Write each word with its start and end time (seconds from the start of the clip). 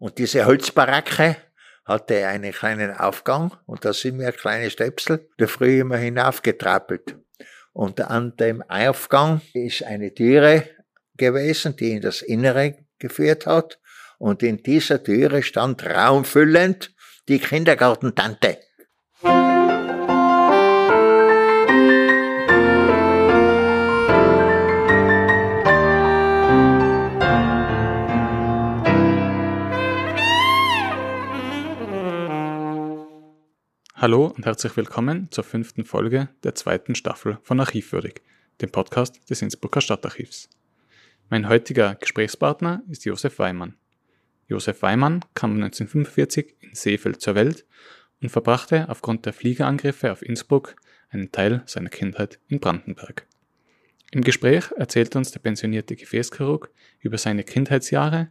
Und 0.00 0.16
diese 0.16 0.46
Holzbaracke 0.46 1.36
hatte 1.84 2.26
einen 2.26 2.52
kleinen 2.52 2.96
Aufgang 2.96 3.54
und 3.66 3.84
da 3.84 3.92
sind 3.92 4.18
wir 4.18 4.32
kleine 4.32 4.70
Stöpsel 4.70 5.28
da 5.36 5.46
früh 5.46 5.80
immer 5.80 5.98
hinaufgetrappelt. 5.98 7.16
Und 7.74 8.00
an 8.00 8.34
dem 8.36 8.62
Aufgang 8.62 9.42
ist 9.52 9.84
eine 9.84 10.14
Türe 10.14 10.68
gewesen, 11.18 11.76
die 11.76 11.92
in 11.92 12.00
das 12.00 12.22
Innere 12.22 12.78
geführt 12.98 13.46
hat. 13.46 13.78
Und 14.18 14.42
in 14.42 14.62
dieser 14.62 15.02
Türe 15.02 15.42
stand 15.42 15.84
raumfüllend 15.84 16.94
die 17.28 17.38
Kindergartentante. 17.38 18.58
Hallo 34.02 34.28
und 34.34 34.46
herzlich 34.46 34.74
willkommen 34.78 35.30
zur 35.30 35.44
fünften 35.44 35.84
Folge 35.84 36.30
der 36.42 36.54
zweiten 36.54 36.94
Staffel 36.94 37.36
von 37.42 37.60
Archivwürdig, 37.60 38.22
dem 38.62 38.70
Podcast 38.70 39.28
des 39.28 39.42
Innsbrucker 39.42 39.82
Stadtarchivs. 39.82 40.48
Mein 41.28 41.50
heutiger 41.50 41.96
Gesprächspartner 41.96 42.82
ist 42.88 43.04
Josef 43.04 43.38
Weimann. 43.38 43.74
Josef 44.48 44.80
Weimann 44.80 45.22
kam 45.34 45.50
1945 45.56 46.54
in 46.60 46.74
Seefeld 46.74 47.20
zur 47.20 47.34
Welt 47.34 47.66
und 48.22 48.30
verbrachte 48.30 48.88
aufgrund 48.88 49.26
der 49.26 49.34
Fliegerangriffe 49.34 50.10
auf 50.12 50.22
Innsbruck 50.22 50.76
einen 51.10 51.30
Teil 51.30 51.62
seiner 51.66 51.90
Kindheit 51.90 52.38
in 52.48 52.58
Brandenburg. 52.58 53.26
Im 54.12 54.22
Gespräch 54.22 54.72
erzählt 54.78 55.14
uns 55.14 55.30
der 55.30 55.40
pensionierte 55.40 55.94
Gefäßchirurg 55.94 56.70
über 57.00 57.18
seine 57.18 57.44
Kindheitsjahre, 57.44 58.28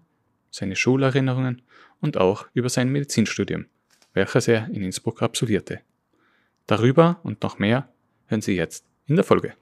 seine 0.50 0.76
Schulerinnerungen 0.76 1.62
und 2.02 2.18
auch 2.18 2.48
über 2.56 2.70
sein 2.70 2.90
Medizinstudium– 2.90 3.68
welches 4.20 4.50
er 4.50 4.68
in 4.68 4.84
Innsbruck 4.84 5.22
absolvierte. 5.22 5.80
Darüber 6.68 7.22
und 7.24 7.42
noch 7.42 7.58
mehr 7.58 7.90
hören 8.28 8.42
Sie 8.42 8.56
jetzt 8.56 8.86
in 9.08 9.16
der 9.16 9.24
Folge. 9.24 9.54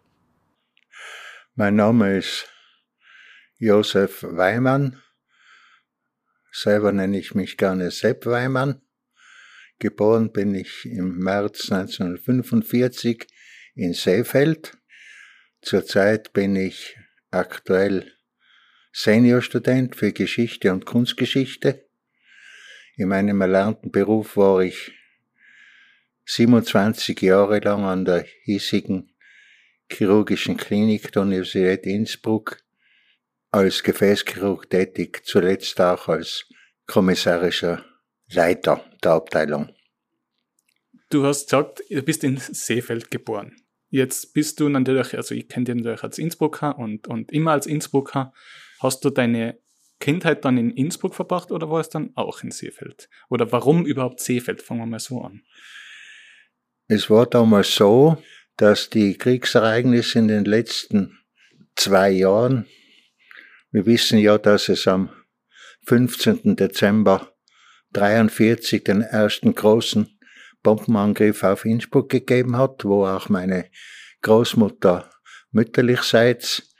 Mein 1.53 1.75
Name 1.75 2.17
ist 2.17 2.51
Josef 3.59 4.23
Weimann. 4.23 4.99
Selber 6.51 6.91
nenne 6.91 7.19
ich 7.19 7.35
mich 7.35 7.57
gerne 7.57 7.91
Sepp 7.91 8.25
Weimann. 8.25 8.81
Geboren 9.77 10.31
bin 10.31 10.55
ich 10.55 10.85
im 10.85 11.19
März 11.19 11.71
1945 11.71 13.27
in 13.75 13.93
Seefeld. 13.93 14.75
Zurzeit 15.61 16.33
bin 16.33 16.55
ich 16.55 16.97
aktuell 17.29 18.11
Seniorstudent 18.91 19.95
für 19.95 20.13
Geschichte 20.13 20.73
und 20.73 20.87
Kunstgeschichte 20.87 21.86
in 22.97 23.09
meinem 23.09 23.39
erlernten 23.41 23.91
Beruf 23.91 24.35
war 24.37 24.61
ich 24.61 24.91
27 26.25 27.21
Jahre 27.21 27.59
lang 27.59 27.85
an 27.85 28.03
der 28.03 28.25
hiesigen 28.43 29.13
chirurgischen 29.89 30.57
Klinik 30.57 31.11
der 31.11 31.21
Universität 31.21 31.85
Innsbruck 31.85 32.57
als 33.51 33.83
Gefäßchirurg 33.83 34.69
tätig, 34.69 35.21
zuletzt 35.23 35.79
auch 35.79 36.09
als 36.09 36.45
kommissarischer 36.87 37.85
Leiter 38.29 38.83
der 39.03 39.11
Abteilung. 39.11 39.69
Du 41.09 41.23
hast 41.23 41.45
gesagt, 41.45 41.83
du 41.89 42.01
bist 42.01 42.23
in 42.23 42.37
Seefeld 42.37 43.09
geboren. 43.09 43.55
Jetzt 43.89 44.33
bist 44.33 44.59
du 44.59 44.67
natürlich, 44.67 45.15
also 45.15 45.33
ich 45.33 45.47
kenne 45.47 45.65
dich 45.65 45.75
natürlich 45.75 46.03
als 46.03 46.17
Innsbrucker 46.17 46.77
und, 46.77 47.07
und 47.07 47.31
immer 47.31 47.51
als 47.51 47.67
Innsbrucker. 47.67 48.33
Hast 48.81 49.05
du 49.05 49.09
deine 49.11 49.59
Kindheit 49.99 50.45
dann 50.45 50.57
in 50.57 50.71
Innsbruck 50.71 51.15
verbracht 51.15 51.51
oder 51.51 51.69
war 51.69 51.79
es 51.79 51.89
dann 51.89 52.11
auch 52.15 52.43
in 52.43 52.51
Seefeld? 52.51 53.09
Oder 53.29 53.51
warum 53.51 53.85
überhaupt 53.85 54.19
Seefeld? 54.19 54.61
Fangen 54.61 54.81
wir 54.81 54.85
mal 54.85 54.99
so 54.99 55.21
an. 55.21 55.41
Es 56.87 57.09
war 57.09 57.25
damals 57.25 57.75
so, 57.75 58.21
dass 58.57 58.89
die 58.89 59.17
Kriegsereignisse 59.17 60.19
in 60.19 60.27
den 60.27 60.45
letzten 60.45 61.19
zwei 61.75 62.09
Jahren, 62.09 62.65
wir 63.71 63.85
wissen 63.85 64.19
ja, 64.19 64.37
dass 64.37 64.69
es 64.69 64.87
am 64.87 65.09
15. 65.85 66.55
Dezember 66.55 67.33
43 67.93 68.83
den 68.83 69.01
ersten 69.01 69.55
großen 69.55 70.19
Bombenangriff 70.63 71.43
auf 71.43 71.65
Innsbruck 71.65 72.09
gegeben 72.09 72.57
hat, 72.57 72.83
wo 72.83 73.05
auch 73.05 73.29
meine 73.29 73.69
Großmutter 74.21 75.09
mütterlichseits 75.51 76.73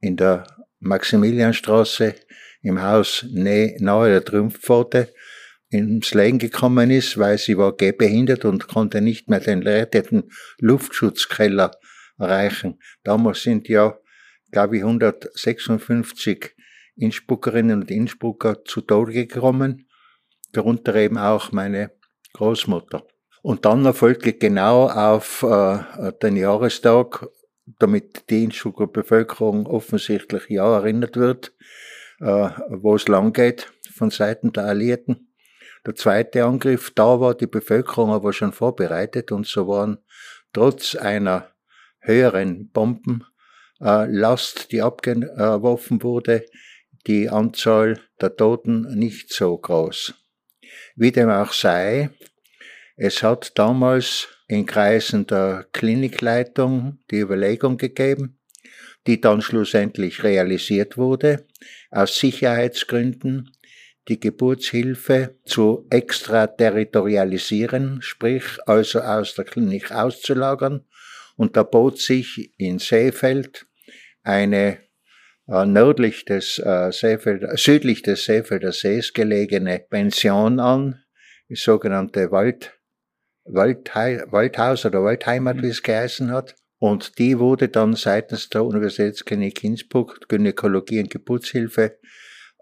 in 0.00 0.16
der 0.16 0.46
Maximilianstraße 0.80 2.14
im 2.62 2.82
Haus 2.82 3.24
nahe 3.28 4.10
der 4.10 4.24
Triumphpforte 4.24 5.12
ins 5.70 6.14
Leben 6.14 6.38
gekommen 6.38 6.90
ist, 6.90 7.18
weil 7.18 7.38
sie 7.38 7.58
war 7.58 7.76
gehbehindert 7.76 8.44
und 8.44 8.68
konnte 8.68 9.00
nicht 9.00 9.28
mehr 9.28 9.40
den 9.40 9.60
geretteten 9.60 10.30
Luftschutzkeller 10.58 11.72
erreichen. 12.18 12.78
Damals 13.04 13.42
sind 13.42 13.68
ja, 13.68 13.98
glaube 14.50 14.78
ich, 14.78 14.82
156 14.82 16.54
Innsbruckerinnen 16.96 17.82
und 17.82 17.90
Innsbrucker 17.90 18.64
zu 18.64 18.80
Tode 18.80 19.12
gekommen, 19.12 19.88
darunter 20.52 20.94
eben 20.96 21.18
auch 21.18 21.52
meine 21.52 21.92
Großmutter. 22.32 23.06
Und 23.42 23.64
dann 23.64 23.84
erfolgte 23.84 24.32
genau 24.32 24.88
auf 24.88 25.42
äh, 25.42 26.12
den 26.22 26.36
Jahrestag, 26.36 27.26
damit 27.78 28.28
die 28.30 28.44
Innsbrucker 28.44 28.86
Bevölkerung 28.86 29.66
offensichtlich 29.66 30.48
ja 30.48 30.76
erinnert 30.76 31.16
wird, 31.16 31.52
wo 32.20 32.94
es 32.94 33.08
lang 33.08 33.32
geht 33.32 33.72
von 33.94 34.10
Seiten 34.10 34.52
der 34.52 34.64
Alliierten. 34.64 35.28
Der 35.86 35.94
zweite 35.94 36.44
Angriff, 36.44 36.90
da 36.94 37.20
war 37.20 37.34
die 37.34 37.46
Bevölkerung 37.46 38.10
aber 38.10 38.32
schon 38.32 38.52
vorbereitet 38.52 39.32
und 39.32 39.46
so 39.46 39.68
waren 39.68 39.98
trotz 40.52 40.94
einer 40.96 41.50
höheren 42.00 42.70
Bombenlast, 42.70 44.64
äh, 44.64 44.68
die 44.70 44.82
abgeworfen 44.82 46.02
wurde, 46.02 46.44
die 47.06 47.28
Anzahl 47.28 48.00
der 48.20 48.36
Toten 48.36 48.98
nicht 48.98 49.32
so 49.32 49.56
groß. 49.56 50.14
Wie 50.96 51.12
dem 51.12 51.30
auch 51.30 51.52
sei, 51.52 52.10
es 52.96 53.22
hat 53.22 53.56
damals 53.58 54.28
in 54.48 54.66
Kreisen 54.66 55.26
der 55.26 55.66
Klinikleitung 55.72 56.98
die 57.10 57.20
Überlegung 57.20 57.76
gegeben, 57.76 58.37
die 59.06 59.20
dann 59.20 59.42
schlussendlich 59.42 60.22
realisiert 60.22 60.96
wurde, 60.96 61.46
aus 61.90 62.18
Sicherheitsgründen 62.18 63.50
die 64.08 64.20
Geburtshilfe 64.20 65.36
zu 65.44 65.86
extraterritorialisieren, 65.90 68.00
sprich 68.02 68.44
also 68.66 69.00
aus 69.00 69.34
der 69.34 69.44
Klinik 69.44 69.92
auszulagern. 69.92 70.86
Und 71.36 71.56
da 71.56 71.62
bot 71.62 71.98
sich 71.98 72.52
in 72.56 72.78
Seefeld 72.78 73.66
eine 74.22 74.78
äh, 75.46 75.66
nördlich 75.66 76.24
des 76.24 76.58
äh, 76.58 76.90
Seefeld, 76.90 77.44
südlich 77.58 78.02
des 78.02 78.24
Seefelder 78.24 78.72
Sees 78.72 79.12
gelegene 79.12 79.78
Pension 79.78 80.58
an, 80.58 81.04
die 81.48 81.56
sogenannte 81.56 82.30
Wald, 82.30 82.78
Waldhei, 83.44 84.22
Waldhaus 84.30 84.84
oder 84.84 85.02
Waldheimat, 85.02 85.62
wie 85.62 85.68
es 85.68 85.82
geheißen 85.82 86.32
hat. 86.32 86.56
Und 86.78 87.18
die 87.18 87.38
wurde 87.38 87.68
dann 87.68 87.94
seitens 87.94 88.48
der 88.48 88.64
Universitätsklinik 88.64 89.64
Innsbruck, 89.64 90.28
Gynäkologie 90.28 91.00
und 91.00 91.10
Geburtshilfe, 91.10 91.98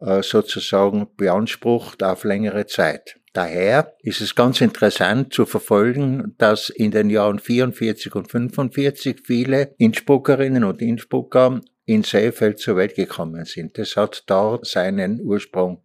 äh, 0.00 0.22
sozusagen 0.22 1.06
beansprucht 1.16 2.02
auf 2.02 2.24
längere 2.24 2.66
Zeit. 2.66 3.16
Daher 3.32 3.94
ist 4.00 4.22
es 4.22 4.34
ganz 4.34 4.62
interessant 4.62 5.34
zu 5.34 5.44
verfolgen, 5.44 6.34
dass 6.38 6.70
in 6.70 6.90
den 6.90 7.10
Jahren 7.10 7.38
44 7.38 8.14
und 8.14 8.30
45 8.30 9.20
viele 9.24 9.74
Innsbruckerinnen 9.76 10.64
und 10.64 10.80
Innsbrucker 10.80 11.60
in 11.84 12.02
Seefeld 12.02 12.58
zur 12.58 12.76
Welt 12.76 12.94
gekommen 12.94 13.44
sind. 13.44 13.78
Das 13.78 13.96
hat 13.96 14.24
dort 14.26 14.66
seinen 14.66 15.20
Ursprung. 15.20 15.82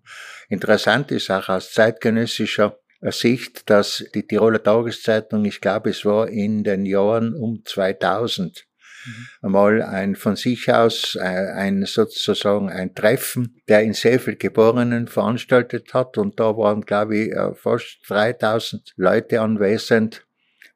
Interessant 0.49 1.11
ist 1.11 1.29
auch 1.29 1.49
aus 1.49 1.73
zeitgenössischer 1.73 2.79
Sicht, 3.09 3.69
dass 3.69 4.05
die 4.13 4.27
Tiroler 4.27 4.61
Tageszeitung, 4.61 5.45
ich 5.45 5.59
glaube, 5.59 5.89
es 5.89 6.05
war 6.05 6.27
in 6.29 6.63
den 6.63 6.85
Jahren 6.85 7.33
um 7.33 7.63
2000, 7.65 8.67
mhm. 9.05 9.27
einmal 9.41 9.81
ein 9.81 10.15
von 10.15 10.35
sich 10.35 10.71
aus 10.71 11.15
äh, 11.15 11.21
ein 11.21 11.85
sozusagen 11.85 12.69
ein 12.69 12.93
Treffen 12.93 13.61
der 13.67 13.81
in 13.81 13.93
Seefeld 13.93 14.39
Geborenen 14.39 15.07
veranstaltet 15.07 15.93
hat 15.95 16.17
und 16.19 16.39
da 16.39 16.55
waren 16.57 16.81
glaube 16.81 17.17
ich 17.17 17.31
äh, 17.31 17.55
fast 17.55 17.99
3000 18.07 18.93
Leute 18.97 19.41
anwesend, 19.41 20.25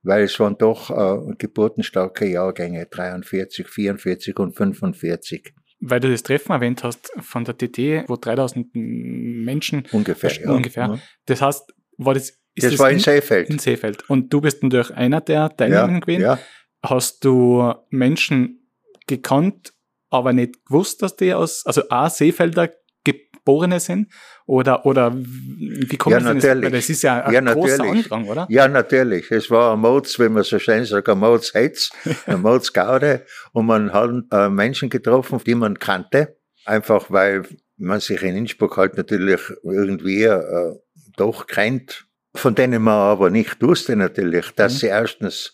weil 0.01 0.23
es 0.23 0.39
waren 0.39 0.57
doch 0.57 0.89
äh, 0.89 1.35
geburtenstarke 1.37 2.25
Jahrgänge 2.25 2.87
43, 2.87 3.67
44 3.67 4.39
und 4.39 4.55
45. 4.55 5.53
Weil 5.81 5.99
du 5.99 6.09
das 6.09 6.23
Treffen 6.23 6.51
erwähnt 6.51 6.83
hast 6.83 7.11
von 7.19 7.43
der 7.43 7.57
TT, 7.57 8.09
wo 8.09 8.15
3000 8.15 8.73
Menschen 8.73 9.83
ungefähr, 9.91 10.31
ja, 10.31 10.51
ungefähr. 10.51 10.99
Das 11.25 11.41
heißt, 11.41 11.74
war 11.97 12.13
das, 12.13 12.29
ist 12.29 12.63
das, 12.63 12.71
das 12.71 12.79
war 12.79 12.89
in, 12.89 12.97
in 12.97 13.03
Seefeld. 13.03 13.49
In 13.49 13.59
Seefeld. 13.59 14.09
Und 14.09 14.31
du 14.31 14.41
bist 14.41 14.63
natürlich 14.63 14.91
einer 14.91 15.21
der 15.21 15.55
Teilnehmer 15.55 15.91
ja, 15.91 15.99
gewesen. 15.99 16.21
Ja. 16.21 16.39
Hast 16.83 17.25
du 17.25 17.73
Menschen 17.89 18.69
gekannt, 19.07 19.73
aber 20.09 20.33
nicht 20.33 20.65
gewusst, 20.65 21.01
dass 21.01 21.15
die 21.15 21.33
aus, 21.33 21.65
also 21.65 21.83
A, 21.89 22.09
Seefelder 22.09 22.69
Geborene 23.03 23.79
sind? 23.79 24.11
Oder, 24.47 24.85
oder 24.85 25.15
wie 25.15 25.97
kommt 25.97 26.13
Ja, 26.13 26.19
das 26.19 26.43
natürlich. 26.43 26.71
Das 26.71 26.89
ist 26.89 27.03
ja 27.03 27.23
ein 27.23 27.33
Ja, 27.33 27.53
großer 27.53 27.77
natürlich. 27.77 28.11
Andrang, 28.11 28.27
oder? 28.27 28.47
Ja, 28.49 28.67
natürlich. 28.67 29.31
Es 29.31 29.49
war 29.49 29.73
ein 29.73 29.79
Mods, 29.79 30.19
wie 30.19 30.29
man 30.29 30.43
so 30.43 30.59
schön 30.59 30.85
sagt, 30.85 31.09
ein 31.09 31.19
Modshetz, 31.19 31.91
ein 32.25 32.41
Modsgaude. 32.41 33.25
Und 33.53 33.67
man 33.67 33.93
hat 33.93 34.11
äh, 34.31 34.49
Menschen 34.49 34.89
getroffen, 34.89 35.39
die 35.45 35.55
man 35.55 35.79
kannte. 35.79 36.37
Einfach 36.65 37.11
weil 37.11 37.43
man 37.77 37.99
sich 37.99 38.21
in 38.23 38.35
Innsbruck 38.35 38.77
halt 38.77 38.97
natürlich 38.97 39.41
irgendwie 39.63 40.23
äh, 40.23 40.75
doch 41.17 41.47
kennt. 41.47 42.05
Von 42.35 42.55
denen 42.55 42.81
man 42.83 42.93
aber 42.95 43.29
nicht 43.29 43.61
wusste 43.61 43.95
natürlich, 43.95 44.51
dass 44.51 44.73
Mhm. 44.73 44.77
sie 44.77 44.87
erstens 44.87 45.53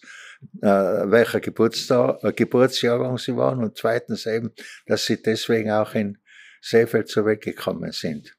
äh, 0.62 0.66
welcher 0.66 1.40
Geburtstag, 1.40 2.24
äh, 2.24 2.34
Geburtsjahrgang 2.34 3.18
sie 3.20 3.36
waren 3.38 3.64
und 3.64 3.78
zweitens 3.78 4.26
eben, 4.26 4.52
dass 4.88 5.06
sie 5.06 5.22
deswegen 5.22 5.70
auch 5.72 5.94
in 5.94 6.18
Seefeld 6.62 7.10
so 7.10 7.26
weggekommen 7.26 7.92
sind. 7.92 8.36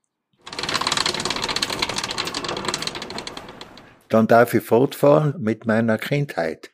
Dann 4.08 4.26
darf 4.26 4.52
ich 4.54 4.62
fortfahren 4.62 5.34
mit 5.38 5.64
meiner 5.66 5.96
Kindheit. 5.98 6.70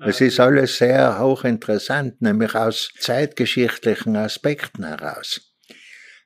Es 0.00 0.20
ist 0.20 0.38
alles 0.38 0.78
sehr 0.78 1.18
hochinteressant, 1.18 2.22
nämlich 2.22 2.54
aus 2.54 2.90
zeitgeschichtlichen 3.00 4.14
Aspekten 4.16 4.84
heraus. 4.84 5.40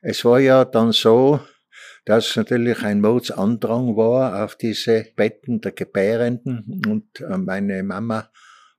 Es 0.03 0.25
war 0.27 0.39
ja 0.41 0.65
dann 0.67 0.93
so, 0.93 1.41
dass 2.05 2.37
natürlich 2.37 2.83
ein 2.83 3.01
Mordsandrang 3.01 3.97
war 3.97 4.45
auf 4.45 4.57
diese 4.57 5.07
Betten 5.17 5.61
der 5.61 5.73
Gebärenden 5.73 6.83
und 6.87 7.21
äh, 7.21 7.37
meine 7.39 7.83
Mama 7.83 8.29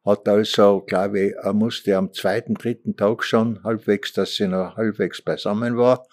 hat 0.06 0.28
also, 0.28 0.81
glaube 0.81 1.20
ich, 1.20 1.34
musste 1.54 1.96
am 1.96 2.12
zweiten, 2.12 2.56
dritten 2.56 2.98
Tag 2.98 3.24
schon 3.24 3.64
halbwegs, 3.64 4.12
dass 4.14 4.36
sie 4.36 4.48
noch 4.48 4.75
halbwegs 4.75 5.22
beisammen 5.22 5.78
war 5.78 6.06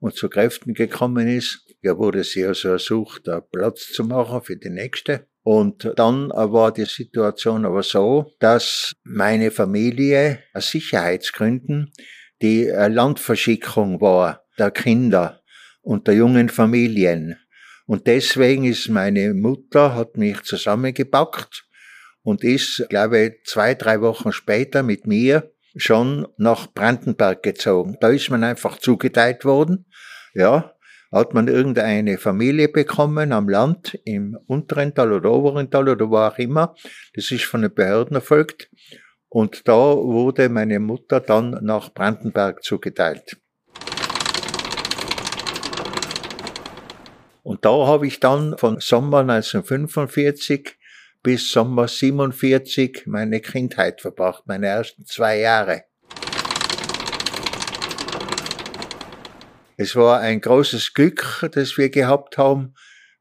und 0.00 0.14
zu 0.14 0.28
Kräften 0.28 0.74
gekommen 0.74 1.28
ist. 1.28 1.60
Ja, 1.82 1.98
wurde 1.98 2.24
sie 2.24 2.46
also 2.46 2.70
ersucht, 2.70 3.28
Platz 3.52 3.92
zu 3.92 4.04
machen 4.04 4.40
für 4.42 4.56
die 4.56 4.70
nächste. 4.70 5.26
Und 5.42 5.92
dann 5.96 6.30
war 6.30 6.72
die 6.72 6.86
Situation 6.86 7.66
aber 7.66 7.82
so, 7.82 8.32
dass 8.38 8.94
meine 9.04 9.50
Familie 9.50 10.38
aus 10.54 10.70
Sicherheitsgründen 10.70 11.92
die 12.40 12.66
äh, 12.66 12.88
Landverschickung 12.88 14.00
war 14.00 14.42
der 14.58 14.70
Kinder 14.70 15.40
und 15.84 16.08
der 16.08 16.14
jungen 16.14 16.48
Familien. 16.48 17.36
Und 17.86 18.06
deswegen 18.06 18.64
ist 18.64 18.88
meine 18.88 19.34
Mutter, 19.34 19.94
hat 19.94 20.16
mich 20.16 20.42
zusammengepackt 20.42 21.66
und 22.22 22.42
ist, 22.42 22.86
glaube 22.88 23.18
ich, 23.18 23.32
zwei, 23.44 23.74
drei 23.74 24.00
Wochen 24.00 24.32
später 24.32 24.82
mit 24.82 25.06
mir 25.06 25.52
schon 25.76 26.26
nach 26.38 26.72
Brandenburg 26.72 27.42
gezogen. 27.42 27.98
Da 28.00 28.08
ist 28.08 28.30
man 28.30 28.42
einfach 28.42 28.78
zugeteilt 28.78 29.44
worden. 29.44 29.84
Ja, 30.32 30.74
hat 31.12 31.34
man 31.34 31.46
irgendeine 31.46 32.16
Familie 32.18 32.68
bekommen 32.68 33.32
am 33.32 33.48
Land, 33.48 33.98
im 34.04 34.36
unteren 34.46 34.94
Tal 34.94 35.12
oder 35.12 35.30
oberen 35.30 35.70
Tal 35.70 35.88
oder 35.88 36.08
wo 36.10 36.16
auch 36.16 36.38
immer. 36.38 36.74
Das 37.14 37.30
ist 37.30 37.44
von 37.44 37.62
den 37.62 37.74
Behörden 37.74 38.16
erfolgt. 38.16 38.70
Und 39.28 39.68
da 39.68 39.74
wurde 39.74 40.48
meine 40.48 40.80
Mutter 40.80 41.20
dann 41.20 41.58
nach 41.62 41.92
Brandenburg 41.92 42.62
zugeteilt. 42.62 43.36
Und 47.44 47.66
da 47.66 47.86
habe 47.86 48.06
ich 48.06 48.20
dann 48.20 48.56
von 48.56 48.80
Sommer 48.80 49.18
1945 49.18 50.78
bis 51.22 51.52
Sommer 51.52 51.88
47 51.88 53.06
meine 53.06 53.40
Kindheit 53.40 54.00
verbracht, 54.00 54.44
meine 54.46 54.66
ersten 54.66 55.04
zwei 55.04 55.40
Jahre. 55.40 55.84
Es 59.76 59.94
war 59.94 60.20
ein 60.20 60.40
großes 60.40 60.94
Glück, 60.94 61.46
das 61.52 61.76
wir 61.76 61.90
gehabt 61.90 62.38
haben. 62.38 62.74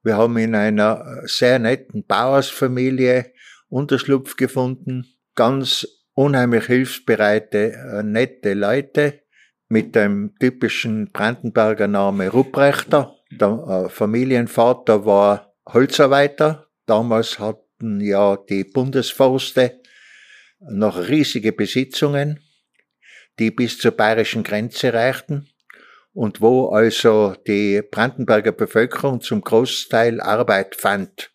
Wir 0.03 0.15
haben 0.15 0.37
in 0.37 0.55
einer 0.55 1.21
sehr 1.25 1.59
netten 1.59 2.05
Bauersfamilie 2.05 3.33
Unterschlupf 3.67 4.37
gefunden. 4.37 5.05
Ganz 5.35 5.85
unheimlich 6.13 6.65
hilfsbereite, 6.65 7.73
äh, 7.73 8.03
nette 8.03 8.53
Leute 8.53 9.21
mit 9.67 9.95
dem 9.95 10.35
typischen 10.39 11.11
Brandenburger 11.11 11.87
Name 11.89 12.29
Rupprechter. 12.29 13.17
Der 13.39 13.85
äh, 13.85 13.89
Familienvater 13.89 15.05
war 15.05 15.53
Holzarbeiter. 15.67 16.67
Damals 16.85 17.39
hatten 17.39 17.99
ja 18.01 18.37
die 18.37 18.63
Bundesforste 18.63 19.81
noch 20.59 21.07
riesige 21.09 21.51
Besitzungen, 21.51 22.39
die 23.39 23.51
bis 23.51 23.77
zur 23.77 23.91
bayerischen 23.91 24.43
Grenze 24.43 24.93
reichten 24.93 25.49
und 26.13 26.41
wo 26.41 26.69
also 26.69 27.35
die 27.47 27.81
Brandenburger 27.81 28.51
Bevölkerung 28.51 29.21
zum 29.21 29.41
Großteil 29.41 30.21
Arbeit 30.21 30.75
fand. 30.75 31.32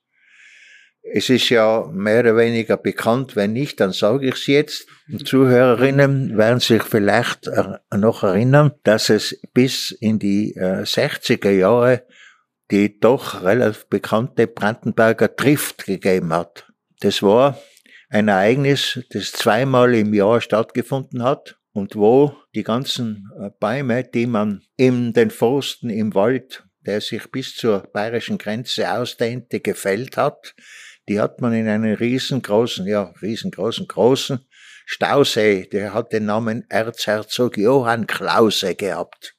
Es 1.12 1.30
ist 1.30 1.48
ja 1.48 1.88
mehr 1.92 2.20
oder 2.20 2.36
weniger 2.36 2.76
bekannt, 2.76 3.36
wenn 3.36 3.52
nicht, 3.52 3.80
dann 3.80 3.92
sage 3.92 4.28
ich 4.28 4.34
es 4.34 4.46
jetzt. 4.46 4.86
Die 5.08 5.24
Zuhörerinnen 5.24 6.36
werden 6.36 6.60
sich 6.60 6.82
vielleicht 6.82 7.50
noch 7.94 8.22
erinnern, 8.22 8.72
dass 8.82 9.08
es 9.08 9.40
bis 9.54 9.90
in 9.90 10.18
die 10.18 10.54
äh, 10.54 10.82
60er 10.82 11.50
Jahre 11.50 12.02
die 12.70 12.98
doch 13.00 13.42
relativ 13.42 13.86
bekannte 13.86 14.46
Brandenburger 14.46 15.34
Trift 15.34 15.86
gegeben 15.86 16.32
hat. 16.32 16.66
Das 17.00 17.22
war 17.22 17.58
ein 18.10 18.28
Ereignis, 18.28 19.00
das 19.10 19.32
zweimal 19.32 19.94
im 19.94 20.12
Jahr 20.14 20.40
stattgefunden 20.40 21.22
hat 21.22 21.58
und 21.72 21.96
wo 21.96 22.34
die 22.54 22.62
ganzen 22.62 23.30
äh, 23.38 23.50
Bäume, 23.60 24.04
die 24.04 24.26
man 24.26 24.62
in 24.76 25.12
den 25.12 25.30
Forsten 25.30 25.90
im 25.90 26.14
Wald, 26.14 26.64
der 26.86 27.00
sich 27.00 27.30
bis 27.30 27.54
zur 27.54 27.80
bayerischen 27.92 28.38
Grenze 28.38 28.90
ausdehnte, 28.90 29.60
gefällt 29.60 30.16
hat, 30.16 30.54
die 31.08 31.20
hat 31.20 31.40
man 31.40 31.52
in 31.54 31.68
einen 31.68 31.94
riesengroßen, 31.94 32.86
ja, 32.86 33.14
riesengroßen, 33.22 33.88
großen 33.88 34.40
Stausee, 34.86 35.68
der 35.70 35.94
hat 35.94 36.12
den 36.12 36.26
Namen 36.26 36.64
Erzherzog 36.68 37.56
Johann 37.58 38.06
Klause 38.06 38.74
gehabt. 38.74 39.34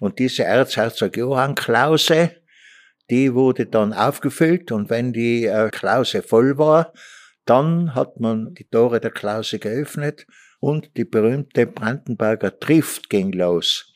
Und 0.00 0.18
diese 0.18 0.44
Erzherzog 0.44 1.16
Johann 1.16 1.54
Klause, 1.54 2.36
die 3.10 3.34
wurde 3.34 3.66
dann 3.66 3.92
aufgefüllt 3.92 4.72
und 4.72 4.90
wenn 4.90 5.12
die 5.12 5.46
äh, 5.46 5.70
Klause 5.70 6.22
voll 6.22 6.58
war, 6.58 6.92
dann 7.44 7.94
hat 7.94 8.20
man 8.20 8.54
die 8.54 8.64
Tore 8.64 9.00
der 9.00 9.10
Klause 9.10 9.58
geöffnet 9.58 10.26
und 10.60 10.96
die 10.96 11.04
berühmte 11.04 11.66
Brandenburger 11.66 12.58
Trift 12.58 13.10
ging 13.10 13.32
los. 13.32 13.92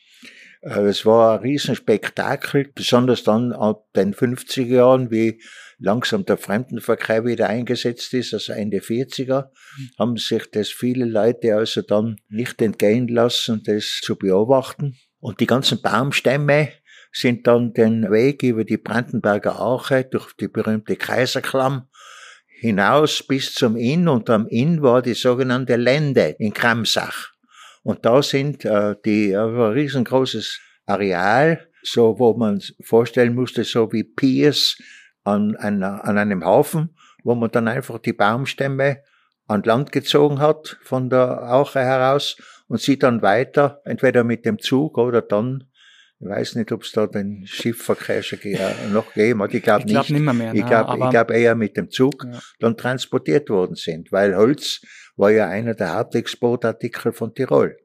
Äh, 0.62 0.80
Es 0.86 1.06
war 1.06 1.34
ein 1.34 1.40
Riesenspektakel, 1.40 2.70
besonders 2.74 3.22
dann 3.22 3.52
ab 3.52 3.86
den 3.94 4.14
50er 4.14 4.64
Jahren, 4.64 5.10
wie 5.10 5.40
langsam 5.78 6.24
der 6.24 6.36
Fremdenverkehr 6.36 7.24
wieder 7.24 7.48
eingesetzt 7.48 8.14
ist, 8.14 8.32
also 8.34 8.52
Ende 8.52 8.78
40er, 8.78 9.50
haben 9.98 10.16
sich 10.16 10.50
das 10.50 10.68
viele 10.68 11.04
Leute 11.04 11.54
also 11.54 11.82
dann 11.82 12.18
nicht 12.28 12.60
entgehen 12.62 13.08
lassen, 13.08 13.62
das 13.64 14.00
zu 14.02 14.16
beobachten. 14.16 14.96
Und 15.20 15.40
die 15.40 15.46
ganzen 15.46 15.82
Baumstämme 15.82 16.70
sind 17.12 17.46
dann 17.46 17.72
den 17.72 18.10
Weg 18.10 18.42
über 18.42 18.64
die 18.64 18.76
Brandenburger 18.76 19.56
Arche 19.56 20.04
durch 20.04 20.32
die 20.34 20.48
berühmte 20.48 20.96
Kaiserklamm 20.96 21.88
hinaus 22.58 23.22
bis 23.22 23.54
zum 23.54 23.76
Inn 23.76 24.08
und 24.08 24.30
am 24.30 24.46
Inn 24.48 24.82
war 24.82 25.02
die 25.02 25.14
sogenannte 25.14 25.76
Lende 25.76 26.36
in 26.38 26.52
Kramsach. 26.52 27.32
Und 27.82 28.04
da 28.04 28.22
sind 28.22 28.64
äh, 28.64 28.96
die 29.04 29.32
äh, 29.32 29.36
ein 29.36 29.72
riesengroßes 29.72 30.60
Areal, 30.86 31.68
so 31.82 32.18
wo 32.18 32.34
man 32.34 32.60
vorstellen 32.82 33.34
musste, 33.34 33.64
so 33.64 33.92
wie 33.92 34.04
Piers 34.04 34.76
an, 35.26 35.56
einer, 35.56 36.04
an 36.04 36.18
einem 36.18 36.44
Hafen, 36.44 36.96
wo 37.24 37.34
man 37.34 37.50
dann 37.50 37.68
einfach 37.68 37.98
die 37.98 38.12
Baumstämme 38.12 39.02
an 39.48 39.62
Land 39.62 39.92
gezogen 39.92 40.40
hat 40.40 40.76
von 40.82 41.08
der 41.10 41.52
Auche 41.52 41.80
heraus 41.80 42.36
und 42.68 42.80
sie 42.80 42.98
dann 42.98 43.22
weiter, 43.22 43.80
entweder 43.84 44.24
mit 44.24 44.44
dem 44.44 44.58
Zug 44.58 44.98
oder 44.98 45.22
dann, 45.22 45.64
ich 46.18 46.28
weiß 46.28 46.54
nicht, 46.56 46.72
ob 46.72 46.82
es 46.82 46.92
da 46.92 47.06
den 47.06 47.46
Schiffverkehr 47.46 48.22
schon 48.22 48.40
äh, 48.42 48.70
noch 48.92 49.12
gegeben 49.12 49.42
hat, 49.42 49.54
ich 49.54 49.62
glaube 49.62 49.82
Ich 49.82 49.86
glaube 49.88 50.06
nicht. 50.06 50.10
nimmer 50.10 50.32
mehr. 50.32 50.54
Ich 50.54 50.64
glaube 50.66 50.88
aber- 50.90 51.10
glaub 51.10 51.30
eher 51.30 51.54
mit 51.54 51.76
dem 51.76 51.90
Zug 51.90 52.24
Ja. 52.24 52.38
dann 52.60 52.76
transportiert 52.76 53.50
worden 53.50 53.76
sind, 53.76 54.10
weil 54.12 54.34
Holz 54.36 54.80
war 55.16 55.30
ja 55.30 55.48
einer 55.48 55.74
der 55.74 55.94
Hauptexportartikel 55.94 57.12
von 57.12 57.34
Tirol. 57.34 57.76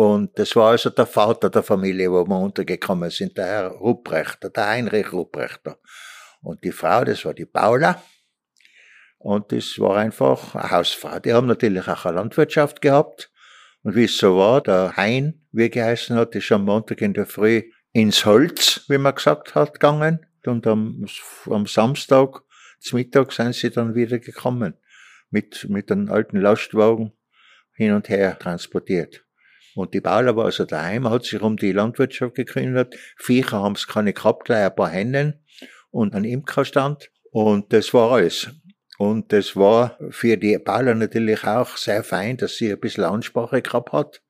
Und 0.00 0.38
das 0.38 0.56
war 0.56 0.70
also 0.70 0.88
der 0.88 1.04
Vater 1.04 1.50
der 1.50 1.62
Familie, 1.62 2.10
wo 2.10 2.26
wir 2.26 2.38
untergekommen 2.38 3.10
sind, 3.10 3.36
der 3.36 3.44
Herr 3.44 3.68
Rupprechter, 3.68 4.48
der 4.48 4.68
Heinrich 4.68 5.12
Rupprechter. 5.12 5.76
Und 6.40 6.64
die 6.64 6.72
Frau, 6.72 7.04
das 7.04 7.22
war 7.26 7.34
die 7.34 7.44
Paula. 7.44 8.02
Und 9.18 9.52
das 9.52 9.78
war 9.78 9.98
einfach 9.98 10.54
eine 10.54 10.70
Hausfrau. 10.70 11.18
Die 11.18 11.34
haben 11.34 11.48
natürlich 11.48 11.86
auch 11.86 12.06
eine 12.06 12.16
Landwirtschaft 12.16 12.80
gehabt. 12.80 13.30
Und 13.82 13.94
wie 13.94 14.04
es 14.04 14.16
so 14.16 14.38
war, 14.38 14.62
der 14.62 14.96
Hein, 14.96 15.46
wie 15.52 15.64
er 15.64 15.68
geheißen 15.68 16.16
hat, 16.16 16.34
ist 16.34 16.50
am 16.50 16.64
Montag 16.64 17.02
in 17.02 17.12
der 17.12 17.26
Früh 17.26 17.64
ins 17.92 18.24
Holz, 18.24 18.86
wie 18.88 18.96
man 18.96 19.14
gesagt 19.14 19.54
hat, 19.54 19.74
gegangen. 19.74 20.24
Und 20.46 20.66
am, 20.66 21.04
am 21.44 21.66
Samstag, 21.66 22.40
zum 22.78 23.00
Mittag, 23.00 23.32
sind 23.32 23.54
sie 23.54 23.68
dann 23.68 23.94
wieder 23.94 24.18
gekommen. 24.18 24.78
Mit, 25.28 25.68
mit 25.68 25.92
einem 25.92 26.10
alten 26.10 26.40
Lastwagen 26.40 27.12
hin 27.74 27.92
und 27.92 28.08
her 28.08 28.38
transportiert. 28.38 29.26
Und 29.80 29.94
die 29.94 30.02
Paula 30.02 30.36
war 30.36 30.44
also 30.44 30.66
daheim, 30.66 31.08
hat 31.08 31.24
sich 31.24 31.40
um 31.40 31.56
die 31.56 31.72
Landwirtschaft 31.72 32.34
gekümmert. 32.34 32.94
Viecher 33.16 33.62
haben 33.62 33.74
es 33.74 33.86
keine 33.86 34.12
gehabt, 34.12 34.44
gleich 34.44 34.66
ein 34.66 34.74
paar 34.76 34.90
Hennen 34.90 35.42
und 35.90 36.14
ein 36.14 36.24
Imkerstand. 36.24 37.10
Und 37.30 37.72
das 37.72 37.94
war 37.94 38.12
alles. 38.12 38.50
Und 38.98 39.32
das 39.32 39.56
war 39.56 39.98
für 40.10 40.36
die 40.36 40.58
Paula 40.58 40.94
natürlich 40.94 41.44
auch 41.44 41.78
sehr 41.78 42.04
fein, 42.04 42.36
dass 42.36 42.56
sie 42.56 42.70
ein 42.70 42.78
bisschen 42.78 43.04
Ansprache 43.04 43.62
gehabt 43.62 43.92
hat. 43.92 44.20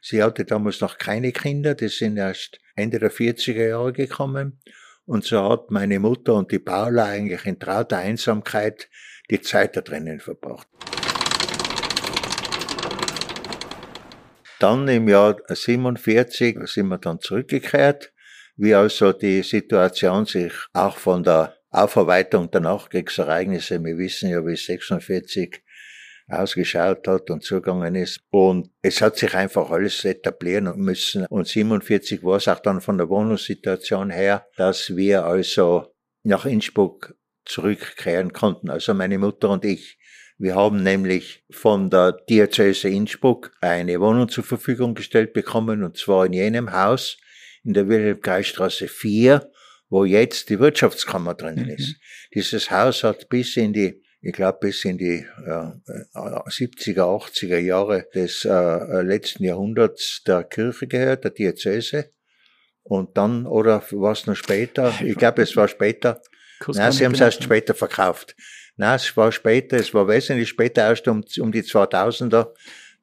Sie 0.00 0.22
hatte 0.22 0.44
damals 0.44 0.80
noch 0.80 0.98
keine 0.98 1.32
Kinder, 1.32 1.74
die 1.74 1.88
sind 1.88 2.16
erst 2.16 2.60
Ende 2.76 3.00
der 3.00 3.10
40er 3.10 3.68
Jahre 3.68 3.92
gekommen. 3.92 4.60
Und 5.04 5.24
so 5.24 5.42
hat 5.42 5.72
meine 5.72 5.98
Mutter 5.98 6.34
und 6.34 6.52
die 6.52 6.60
Paula 6.60 7.06
eigentlich 7.06 7.44
in 7.44 7.58
trauter 7.58 7.98
Einsamkeit 7.98 8.88
die 9.30 9.40
Zeit 9.40 9.76
da 9.76 9.80
drinnen 9.80 10.20
verbracht. 10.20 10.68
Dann 14.62 14.86
im 14.86 15.08
Jahr 15.08 15.38
47 15.48 16.56
sind 16.66 16.86
wir 16.86 16.98
dann 16.98 17.18
zurückgekehrt, 17.18 18.12
wie 18.54 18.76
also 18.76 19.12
die 19.12 19.42
Situation 19.42 20.24
sich 20.24 20.52
auch 20.72 20.98
von 20.98 21.24
der 21.24 21.56
Aufarbeitung 21.70 22.48
der 22.48 22.60
Nachkriegsereignisse, 22.60 23.82
wir 23.82 23.98
wissen 23.98 24.30
ja, 24.30 24.46
wie 24.46 24.54
46 24.54 25.64
ausgeschaut 26.28 27.08
hat 27.08 27.28
und 27.30 27.42
zugegangen 27.42 27.96
ist. 27.96 28.20
Und 28.30 28.70
es 28.82 29.02
hat 29.02 29.16
sich 29.16 29.34
einfach 29.34 29.68
alles 29.68 30.04
etablieren 30.04 30.72
müssen. 30.76 31.26
Und 31.26 31.48
47 31.48 32.22
war 32.22 32.36
es 32.36 32.46
auch 32.46 32.60
dann 32.60 32.80
von 32.80 32.98
der 32.98 33.08
Wohnungssituation 33.08 34.10
her, 34.10 34.46
dass 34.56 34.94
wir 34.94 35.24
also 35.24 35.92
nach 36.22 36.44
Innsbruck 36.44 37.16
zurückkehren 37.44 38.32
konnten. 38.32 38.70
Also 38.70 38.94
meine 38.94 39.18
Mutter 39.18 39.50
und 39.50 39.64
ich. 39.64 39.98
Wir 40.38 40.54
haben 40.54 40.82
nämlich 40.82 41.44
von 41.50 41.90
der 41.90 42.12
Diözese 42.28 42.88
Innsbruck 42.88 43.52
eine 43.60 44.00
Wohnung 44.00 44.28
zur 44.28 44.44
Verfügung 44.44 44.94
gestellt 44.94 45.32
bekommen, 45.32 45.84
und 45.84 45.96
zwar 45.96 46.26
in 46.26 46.32
jenem 46.32 46.72
Haus 46.72 47.18
in 47.64 47.74
der 47.74 47.88
Wilhelm-Kreisstraße 47.88 48.88
4, 48.88 49.50
wo 49.88 50.04
jetzt 50.04 50.50
die 50.50 50.58
Wirtschaftskammer 50.58 51.34
drinnen 51.34 51.66
mhm. 51.66 51.74
ist. 51.74 51.96
Dieses 52.34 52.70
Haus 52.70 53.04
hat 53.04 53.28
bis 53.28 53.56
in 53.56 53.72
die 53.72 54.02
ich 54.24 54.32
glaube, 54.32 54.58
bis 54.60 54.84
in 54.84 54.98
die 54.98 55.26
äh, 55.46 55.72
70er, 56.14 57.00
80er 57.00 57.58
Jahre 57.58 58.06
des 58.14 58.44
äh, 58.44 59.02
letzten 59.02 59.42
Jahrhunderts 59.42 60.22
der 60.24 60.44
Kirche 60.44 60.86
gehört, 60.86 61.24
der 61.24 61.32
Diözese. 61.32 62.12
Und 62.84 63.16
dann, 63.16 63.46
oder 63.46 63.82
war 63.90 64.12
es 64.12 64.26
noch 64.26 64.36
später? 64.36 64.94
Ich 65.02 65.16
glaube, 65.16 65.42
es 65.42 65.56
war 65.56 65.66
später. 65.66 66.22
Nein, 66.68 66.92
sie 66.92 67.04
haben 67.04 67.14
es 67.14 67.20
erst 67.20 67.42
später 67.42 67.74
verkauft. 67.74 68.36
Nein, 68.76 68.96
es 68.96 69.16
war 69.16 69.32
später, 69.32 69.76
es 69.76 69.92
war 69.92 70.08
wesentlich 70.08 70.48
später, 70.48 70.82
erst 70.82 71.06
um, 71.08 71.22
um 71.40 71.52
die 71.52 71.62
2000er, 71.62 72.52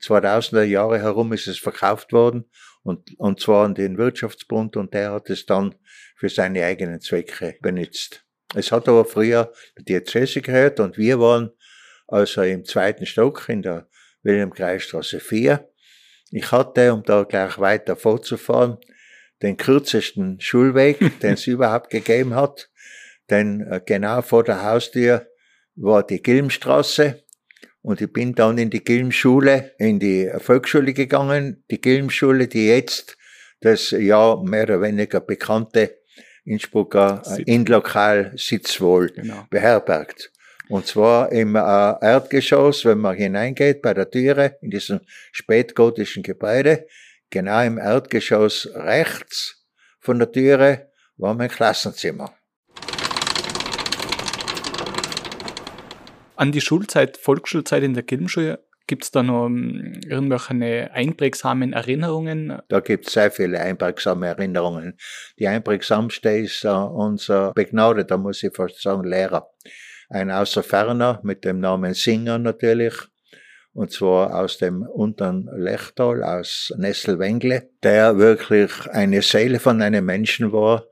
2000er 0.01 0.63
Jahre 0.63 0.99
herum 0.99 1.33
ist 1.33 1.47
es 1.47 1.59
verkauft 1.59 2.11
worden. 2.13 2.49
Und, 2.81 3.19
und 3.19 3.39
zwar 3.39 3.65
an 3.65 3.75
den 3.75 3.97
Wirtschaftsbund 3.97 4.77
und 4.77 4.93
der 4.93 5.11
hat 5.11 5.29
es 5.29 5.45
dann 5.45 5.75
für 6.15 6.29
seine 6.29 6.63
eigenen 6.65 7.01
Zwecke 7.01 7.57
benutzt. 7.61 8.25
Es 8.55 8.71
hat 8.71 8.87
aber 8.87 9.05
früher 9.05 9.51
die 9.77 9.83
Diözese 9.83 10.41
gehört 10.41 10.79
und 10.79 10.97
wir 10.97 11.19
waren 11.19 11.51
also 12.07 12.41
im 12.41 12.65
zweiten 12.65 13.05
Stock 13.05 13.47
in 13.47 13.61
der 13.61 13.87
Wilhelm-Kreisstraße 14.23 15.19
4. 15.19 15.69
Ich 16.31 16.51
hatte, 16.51 16.93
um 16.93 17.03
da 17.03 17.23
gleich 17.23 17.59
weiter 17.59 17.95
fortzufahren, 17.95 18.77
den 19.41 19.57
kürzesten 19.57 20.39
Schulweg, 20.39 21.19
den 21.19 21.33
es 21.33 21.47
überhaupt 21.47 21.89
gegeben 21.89 22.35
hat. 22.35 22.69
Denn 23.29 23.61
äh, 23.61 23.81
genau 23.85 24.21
vor 24.21 24.43
der 24.43 24.63
Haustür 24.63 25.27
war 25.81 26.03
die 26.03 26.21
Gilmstraße 26.21 27.23
und 27.81 28.01
ich 28.01 28.11
bin 28.11 28.35
dann 28.35 28.57
in 28.57 28.69
die 28.69 28.83
Gilmschule, 28.83 29.73
in 29.79 29.99
die 29.99 30.29
Volksschule 30.37 30.93
gegangen. 30.93 31.63
Die 31.71 31.79
Gilmschule, 31.79 32.47
die 32.47 32.67
jetzt 32.67 33.17
das 33.61 33.91
ja 33.91 34.35
mehr 34.43 34.63
oder 34.63 34.81
weniger 34.81 35.21
bekannte 35.21 35.97
Innsbrucker 36.43 37.21
äh, 37.25 37.43
Inlokal 37.43 38.33
Sitzwohl 38.35 39.09
genau. 39.09 39.45
beherbergt. 39.49 40.31
Und 40.67 40.85
zwar 40.85 41.31
im 41.31 41.55
äh, 41.55 41.59
Erdgeschoss, 41.59 42.85
wenn 42.85 42.99
man 42.99 43.15
hineingeht 43.15 43.81
bei 43.81 43.93
der 43.93 44.09
Türe 44.09 44.57
in 44.61 44.69
diesem 44.69 44.99
spätgotischen 45.31 46.23
Gebäude, 46.23 46.87
genau 47.29 47.63
im 47.63 47.77
Erdgeschoss 47.77 48.69
rechts 48.73 49.65
von 49.99 50.19
der 50.19 50.31
Türe 50.31 50.89
war 51.17 51.33
mein 51.33 51.49
Klassenzimmer. 51.49 52.33
An 56.39 56.53
die 56.53 56.61
Schulzeit, 56.61 57.17
Volksschulzeit 57.17 57.83
in 57.83 57.93
der 57.93 58.03
Gildenschule 58.03 58.63
Gibt 58.87 59.03
es 59.03 59.11
da 59.11 59.21
noch 59.21 59.47
ähm, 59.47 59.99
irgendwelche 60.07 60.89
einprägsamen 60.93 61.73
Erinnerungen? 61.73 62.59
Da 62.69 62.79
gibt 62.79 63.07
es 63.07 63.13
sehr 63.13 63.29
viele 63.29 63.59
einprägsame 63.59 64.27
Erinnerungen. 64.27 64.97
Die 65.37 65.49
einprägsamste 65.49 66.29
ist 66.29 66.63
uh, 66.63 66.85
unser 66.85 67.51
begnadeter, 67.53 68.17
muss 68.17 68.41
ich 68.41 68.55
fast 68.55 68.81
sagen, 68.81 69.03
Lehrer. 69.03 69.51
Ein 70.09 70.31
Außerferner 70.31 71.19
mit 71.23 71.43
dem 71.43 71.59
Namen 71.59 71.93
Singer 71.93 72.39
natürlich. 72.39 72.95
Und 73.73 73.91
zwar 73.91 74.33
aus 74.33 74.57
dem 74.57 74.81
unteren 74.81 75.49
Lechtal, 75.55 76.23
aus 76.23 76.73
Nesselwengle, 76.77 77.69
der 77.83 78.17
wirklich 78.17 78.71
eine 78.87 79.21
Seele 79.21 79.59
von 79.59 79.81
einem 79.81 80.05
Menschen 80.05 80.53
war 80.53 80.85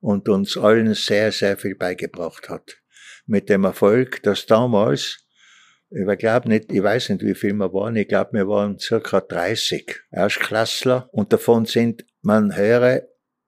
und 0.00 0.28
uns 0.28 0.56
allen 0.56 0.94
sehr, 0.94 1.32
sehr 1.32 1.58
viel 1.58 1.74
beigebracht 1.74 2.48
hat. 2.48 2.81
Mit 3.26 3.48
dem 3.48 3.64
Erfolg, 3.64 4.22
dass 4.22 4.46
damals 4.46 5.22
ich 5.94 6.18
glaube 6.18 6.48
nicht, 6.48 6.72
ich 6.72 6.82
weiß 6.82 7.10
nicht, 7.10 7.22
wie 7.22 7.34
viel 7.34 7.52
wir 7.52 7.72
waren. 7.72 7.96
Ich 7.96 8.08
glaube, 8.08 8.32
wir 8.32 8.48
waren 8.48 8.78
circa 8.78 9.20
30 9.20 10.00
Erstklassler 10.10 11.10
und 11.12 11.32
davon 11.32 11.66
sind, 11.66 12.06
man 12.22 12.56
höre, 12.56 13.02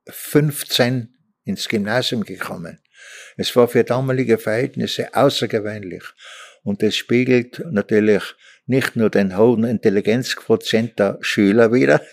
15 0.07 1.09
ins 1.45 1.69
Gymnasium 1.69 2.23
gekommen. 2.23 2.81
Es 3.39 3.55
war 3.57 3.67
für 3.69 3.85
damalige 3.85 4.37
Verhältnisse 4.37 5.15
außergewöhnlich. 5.15 6.05
Und 6.63 6.83
es 6.83 6.97
spiegelt 6.97 7.63
natürlich 7.71 8.23
nicht 8.67 8.97
nur 8.97 9.11
den 9.11 9.37
hohen 9.37 9.65
Intelligenzquotient 9.65 10.99
der 10.99 11.19
Schüler 11.21 11.73
wieder, 11.73 12.03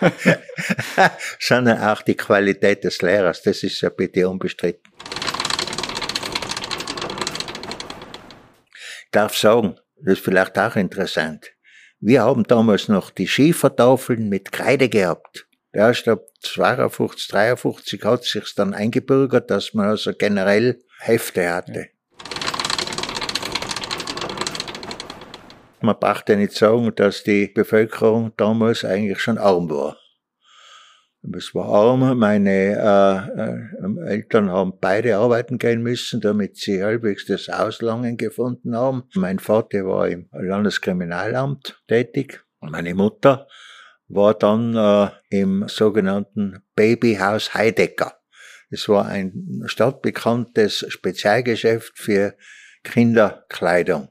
sondern 1.40 1.78
auch 1.82 2.02
die 2.02 2.16
Qualität 2.16 2.84
des 2.84 3.00
Lehrers. 3.02 3.42
Das 3.42 3.62
ist 3.62 3.80
ja 3.80 3.90
bitte 3.90 4.28
unbestritten. 4.28 4.82
Darf 9.14 9.36
sagen, 9.36 9.76
das 9.96 10.14
ist 10.14 10.24
vielleicht 10.24 10.58
auch 10.58 10.76
interessant. 10.76 11.52
Wir 12.00 12.22
haben 12.22 12.44
damals 12.44 12.88
noch 12.88 13.10
die 13.10 13.28
Schiefertafeln 13.28 14.28
mit 14.28 14.52
Kreide 14.52 14.88
gehabt. 14.88 15.46
Erst 15.72 16.08
ab 16.08 16.24
52, 16.42 17.28
53 17.28 18.04
hat 18.04 18.24
sich's 18.24 18.54
dann 18.54 18.74
eingebürgert, 18.74 19.50
dass 19.50 19.74
man 19.74 19.88
also 19.88 20.12
generell 20.12 20.80
Hefte 20.98 21.52
hatte. 21.52 21.88
Man 25.80 25.98
brauchte 25.98 26.36
nicht 26.36 26.52
sagen, 26.52 26.92
dass 26.94 27.24
die 27.24 27.48
Bevölkerung 27.48 28.32
damals 28.36 28.84
eigentlich 28.84 29.20
schon 29.20 29.38
arm 29.38 29.70
war. 29.70 29.96
Es 31.32 31.54
war 31.54 31.66
arm. 31.66 32.18
Meine 32.18 32.50
äh, 32.50 33.40
äh, 33.40 34.10
Eltern 34.14 34.50
haben 34.50 34.74
beide 34.78 35.16
arbeiten 35.16 35.58
gehen 35.58 35.82
müssen, 35.82 36.20
damit 36.20 36.56
sie 36.56 36.82
halbwegs 36.82 37.24
das 37.26 37.48
Auslangen 37.48 38.16
gefunden 38.16 38.76
haben. 38.76 39.04
Mein 39.14 39.38
Vater 39.38 39.86
war 39.86 40.08
im 40.08 40.28
Landeskriminalamt 40.32 41.82
tätig. 41.88 42.44
Meine 42.60 42.94
Mutter 42.94 43.46
war 44.08 44.34
dann 44.34 44.76
äh, 44.76 45.10
im 45.30 45.66
sogenannten 45.66 46.62
Babyhaus 46.74 47.54
Heidecker. 47.54 48.18
Es 48.70 48.88
war 48.88 49.06
ein 49.06 49.62
stadtbekanntes 49.66 50.84
Spezialgeschäft 50.88 51.98
für 51.98 52.34
Kinderkleidung 52.82 54.08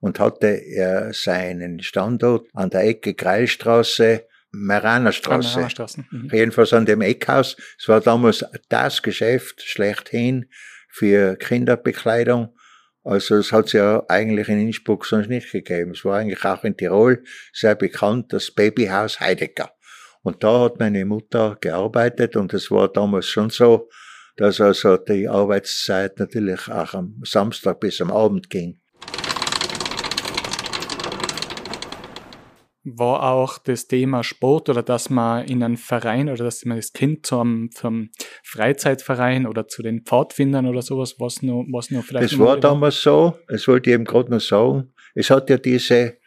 und 0.00 0.18
hatte 0.18 0.62
äh, 0.62 1.12
seinen 1.12 1.80
Standort 1.80 2.48
an 2.54 2.70
der 2.70 2.84
Ecke 2.84 3.14
Kreilstraße 3.14 4.24
Maranerstraße. 4.50 5.48
Maranerstraße. 5.48 6.04
Mhm. 6.10 6.30
Jedenfalls 6.32 6.72
an 6.72 6.86
dem 6.86 7.00
Eckhaus. 7.00 7.56
Es 7.78 7.88
war 7.88 8.00
damals 8.00 8.44
das 8.68 9.02
Geschäft 9.02 9.62
schlechthin 9.62 10.50
für 10.88 11.36
Kinderbekleidung. 11.36 12.56
Also 13.04 13.36
es 13.36 13.52
hat 13.52 13.66
es 13.66 13.72
ja 13.72 14.02
eigentlich 14.08 14.48
in 14.48 14.60
Innsbruck 14.60 15.06
sonst 15.06 15.28
nicht 15.28 15.52
gegeben. 15.52 15.92
Es 15.92 16.04
war 16.04 16.18
eigentlich 16.18 16.44
auch 16.44 16.64
in 16.64 16.76
Tirol 16.76 17.22
sehr 17.52 17.76
bekannt, 17.76 18.32
das 18.32 18.50
Babyhaus 18.50 19.20
Heidegger. 19.20 19.70
Und 20.22 20.42
da 20.42 20.64
hat 20.64 20.80
meine 20.80 21.04
Mutter 21.04 21.56
gearbeitet 21.60 22.34
und 22.34 22.52
es 22.52 22.68
war 22.72 22.88
damals 22.88 23.28
schon 23.28 23.50
so, 23.50 23.88
dass 24.36 24.60
also 24.60 24.96
die 24.96 25.28
Arbeitszeit 25.28 26.18
natürlich 26.18 26.68
auch 26.68 26.94
am 26.94 27.22
Samstag 27.24 27.78
bis 27.78 28.00
am 28.00 28.10
Abend 28.10 28.50
ging. 28.50 28.80
War 32.86 33.32
auch 33.32 33.58
das 33.58 33.88
Thema 33.88 34.22
Sport 34.22 34.68
oder 34.68 34.82
dass 34.82 35.10
man 35.10 35.44
in 35.44 35.62
einen 35.64 35.76
Verein 35.76 36.28
oder 36.28 36.44
dass 36.44 36.64
man 36.64 36.76
das 36.76 36.92
Kind 36.92 37.26
zum, 37.26 37.70
zum 37.72 38.10
Freizeitverein 38.44 39.46
oder 39.46 39.66
zu 39.66 39.82
den 39.82 40.02
Pfadfindern 40.02 40.66
oder 40.66 40.82
sowas, 40.82 41.16
was 41.18 41.42
noch, 41.42 41.66
was 41.72 41.90
noch 41.90 42.04
vielleicht. 42.04 42.32
Das 42.32 42.38
war 42.38 42.58
damals 42.58 43.02
so, 43.02 43.36
das 43.48 43.66
wollte 43.66 43.90
ich 43.90 43.94
eben 43.94 44.04
gerade 44.04 44.30
noch 44.30 44.40
sagen. 44.40 44.92
Es 45.16 45.30
hat 45.30 45.50
ja 45.50 45.58
diese, 45.58 46.18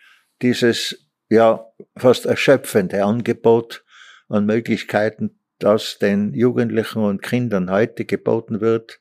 dieses 0.41 1.07
ja 1.29 1.65
fast 1.95 2.25
erschöpfende 2.25 3.05
Angebot 3.05 3.85
an 4.27 4.45
Möglichkeiten, 4.45 5.39
das 5.59 5.97
den 5.97 6.33
Jugendlichen 6.33 6.99
und 7.03 7.21
Kindern 7.21 7.71
heute 7.71 8.03
geboten 8.03 8.59
wird. 8.59 8.99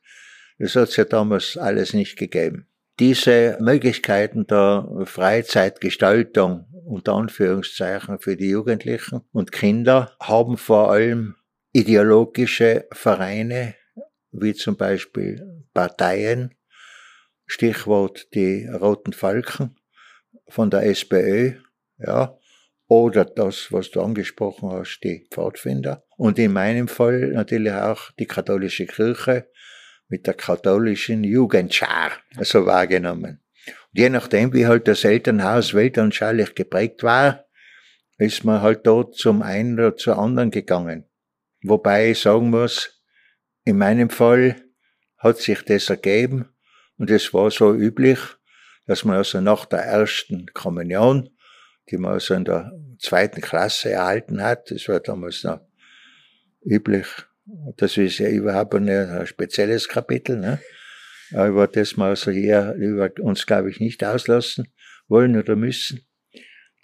Das 0.59 0.75
hat 0.75 0.89
es 0.89 0.95
ja 0.95 1.03
damals 1.03 1.57
alles 1.57 1.93
nicht 1.93 2.17
gegeben. 2.17 2.67
Diese 2.99 3.57
Möglichkeiten 3.59 4.47
der 4.47 4.87
Freizeitgestaltung 5.05 6.65
unter 6.89 7.13
Anführungszeichen 7.13 8.19
für 8.19 8.35
die 8.35 8.49
Jugendlichen 8.49 9.21
und 9.31 9.51
Kinder 9.51 10.15
haben 10.19 10.57
vor 10.57 10.91
allem 10.91 11.35
ideologische 11.71 12.87
Vereine, 12.91 13.75
wie 14.31 14.53
zum 14.53 14.75
Beispiel 14.75 15.63
Parteien, 15.73 16.55
Stichwort 17.45 18.33
die 18.33 18.67
Roten 18.67 19.13
Falken 19.13 19.75
von 20.47 20.69
der 20.69 20.83
SPÖ, 20.83 21.53
ja, 21.97 22.37
oder 22.87 23.23
das, 23.23 23.71
was 23.71 23.91
du 23.91 24.01
angesprochen 24.01 24.71
hast, 24.71 25.01
die 25.03 25.27
Pfadfinder. 25.29 26.03
Und 26.17 26.39
in 26.39 26.53
meinem 26.53 26.87
Fall 26.87 27.29
natürlich 27.33 27.73
auch 27.73 28.11
die 28.17 28.25
katholische 28.25 28.87
Kirche 28.87 29.47
mit 30.07 30.25
der 30.25 30.33
katholischen 30.33 31.23
Jugendschar, 31.23 32.11
so 32.41 32.65
wahrgenommen. 32.65 33.41
Und 33.71 33.99
je 33.99 34.09
nachdem, 34.09 34.53
wie 34.53 34.67
halt 34.67 34.87
das 34.87 35.03
Elternhaus 35.03 35.73
weltanschaulich 35.73 36.55
geprägt 36.55 37.03
war, 37.03 37.45
ist 38.17 38.43
man 38.43 38.61
halt 38.61 38.85
dort 38.85 39.15
zum 39.15 39.41
einen 39.41 39.73
oder 39.75 39.95
zur 39.95 40.17
anderen 40.17 40.51
gegangen. 40.51 41.05
Wobei 41.63 42.11
ich 42.11 42.19
sagen 42.19 42.49
muss, 42.49 43.01
in 43.63 43.77
meinem 43.77 44.09
Fall 44.09 44.55
hat 45.17 45.37
sich 45.37 45.63
das 45.63 45.89
ergeben 45.89 46.49
und 46.97 47.09
es 47.09 47.33
war 47.33 47.51
so 47.51 47.73
üblich, 47.73 48.19
dass 48.87 49.05
man 49.05 49.17
also 49.17 49.41
nach 49.41 49.65
der 49.65 49.79
ersten 49.79 50.47
Kommunion, 50.53 51.29
die 51.89 51.97
man 51.97 52.13
also 52.13 52.33
in 52.33 52.45
der 52.45 52.71
zweiten 52.99 53.41
Klasse 53.41 53.91
erhalten 53.91 54.41
hat, 54.41 54.71
das 54.71 54.87
war 54.87 54.99
damals 54.99 55.43
noch 55.43 55.61
üblich, 56.61 57.07
das 57.77 57.97
ist 57.97 58.19
ja 58.19 58.29
überhaupt 58.29 58.75
ein 58.75 59.25
spezielles 59.25 59.87
Kapitel, 59.87 60.37
ne? 60.37 60.59
Über 61.31 61.67
das 61.67 61.95
hier 62.25 62.73
über 62.77 63.09
uns, 63.21 63.45
glaube 63.45 63.69
ich, 63.69 63.79
nicht 63.79 64.03
auslassen 64.03 64.67
wollen 65.07 65.37
oder 65.37 65.55
müssen. 65.55 66.01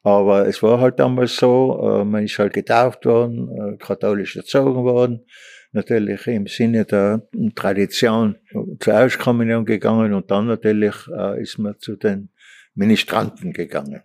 Aber 0.05 0.47
es 0.47 0.61
war 0.61 0.79
halt 0.79 0.99
damals 0.99 1.35
so, 1.35 1.79
äh, 1.81 2.05
man 2.05 2.23
ist 2.23 2.37
halt 2.37 2.53
getauft 2.53 3.05
worden, 3.05 3.49
äh, 3.49 3.77
katholisch 3.77 4.35
erzogen 4.35 4.83
worden, 4.83 5.25
natürlich 5.71 6.27
im 6.27 6.45
Sinne 6.45 6.85
der 6.85 7.27
Tradition 7.55 8.35
zur 8.79 8.99
Auskommunion 8.99 9.65
gegangen 9.65 10.13
und 10.13 10.29
dann 10.29 10.45
natürlich 10.45 10.95
äh, 11.07 11.41
ist 11.41 11.57
man 11.57 11.79
zu 11.79 11.95
den 11.95 12.29
Ministranten 12.75 13.51
gegangen. 13.51 14.03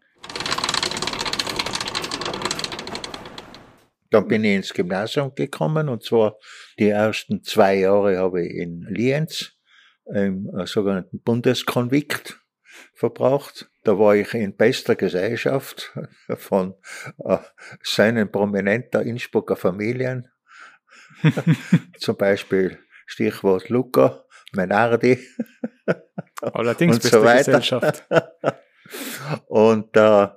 Dann 4.09 4.27
bin 4.27 4.43
ich 4.45 4.57
ins 4.57 4.73
Gymnasium 4.73 5.35
gekommen 5.35 5.91
und 5.91 6.03
zwar 6.03 6.39
die 6.79 6.89
ersten 6.89 7.43
zwei 7.43 7.77
Jahre 7.77 8.17
habe 8.17 8.47
ich 8.47 8.55
in 8.55 8.87
Lienz 8.89 9.53
im 10.07 10.51
sogenannten 10.67 11.21
Bundeskonvikt 11.21 12.41
verbraucht. 12.95 13.71
Da 13.85 13.99
war 13.99 14.15
ich 14.15 14.35
in 14.35 14.57
bester 14.57 14.95
Gesellschaft 14.95 15.97
von 16.37 16.75
äh, 17.25 17.39
seinen 17.83 18.31
prominenter 18.31 19.03
Innsbrucker 19.03 19.57
Familien. 19.57 20.29
Zum 21.99 22.17
Beispiel 22.17 22.79
Stichwort 23.07 23.69
Luca, 23.69 24.25
Menardi. 24.53 25.19
Allerdings 26.41 26.97
und 26.97 27.03
so 27.03 27.23
weiter. 27.23 27.59
Gesellschaft. 27.59 28.07
und 29.47 29.97
äh, 29.97 30.29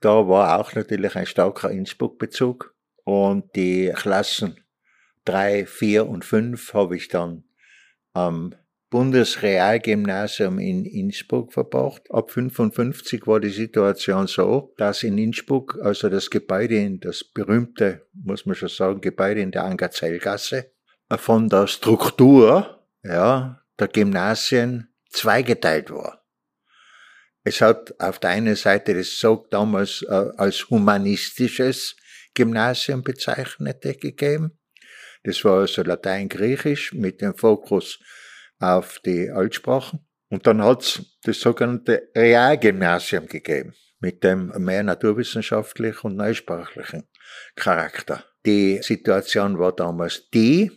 da 0.00 0.28
war 0.28 0.60
auch 0.60 0.74
natürlich 0.74 1.16
ein 1.16 1.26
starker 1.26 1.70
Innsbruck-Bezug. 1.70 2.74
Und 3.04 3.56
die 3.56 3.92
Klassen 3.94 4.64
drei, 5.24 5.66
vier 5.66 6.06
und 6.06 6.24
fünf 6.24 6.72
habe 6.74 6.96
ich 6.96 7.08
dann 7.08 7.44
am 8.12 8.54
Bundesrealgymnasium 8.92 10.58
in 10.58 10.84
Innsbruck 10.84 11.54
verbracht. 11.54 12.02
Ab 12.10 12.30
55 12.30 13.26
war 13.26 13.40
die 13.40 13.48
Situation 13.48 14.26
so, 14.26 14.74
dass 14.76 15.02
in 15.02 15.16
Innsbruck, 15.16 15.78
also 15.82 16.10
das 16.10 16.28
Gebäude 16.28 16.76
in 16.76 17.00
das 17.00 17.24
berühmte, 17.24 18.06
muss 18.12 18.44
man 18.44 18.54
schon 18.54 18.68
sagen, 18.68 19.00
Gebäude 19.00 19.40
in 19.40 19.50
der 19.50 19.64
Angerzellgasse, 19.64 20.72
von 21.08 21.48
der 21.48 21.68
Struktur, 21.68 22.86
ja, 23.02 23.62
der 23.80 23.88
Gymnasien 23.88 24.92
zweigeteilt 25.08 25.90
war. 25.90 26.22
Es 27.44 27.62
hat 27.62 27.98
auf 27.98 28.18
der 28.18 28.30
einen 28.30 28.56
Seite 28.56 28.94
das 28.94 29.18
so 29.18 29.46
damals 29.50 30.02
äh, 30.02 30.12
als 30.36 30.68
humanistisches 30.68 31.96
Gymnasium 32.34 33.02
bezeichnete 33.02 33.94
gegeben. 33.94 34.58
Das 35.24 35.42
war 35.46 35.60
also 35.60 35.82
Latein-Griechisch 35.82 36.92
mit 36.92 37.22
dem 37.22 37.34
Fokus 37.34 37.98
auf 38.62 39.00
die 39.00 39.30
Altsprachen. 39.30 40.00
Und 40.30 40.46
dann 40.46 40.62
hat's 40.62 41.02
das 41.24 41.40
sogenannte 41.40 42.08
Realgymnasium 42.16 43.26
gegeben, 43.26 43.74
mit 44.00 44.24
dem 44.24 44.52
mehr 44.56 44.82
naturwissenschaftlichen 44.82 46.12
und 46.12 46.16
neusprachlichen 46.16 47.04
Charakter. 47.54 48.24
Die 48.46 48.80
Situation 48.82 49.58
war 49.58 49.72
damals 49.72 50.30
die, 50.30 50.70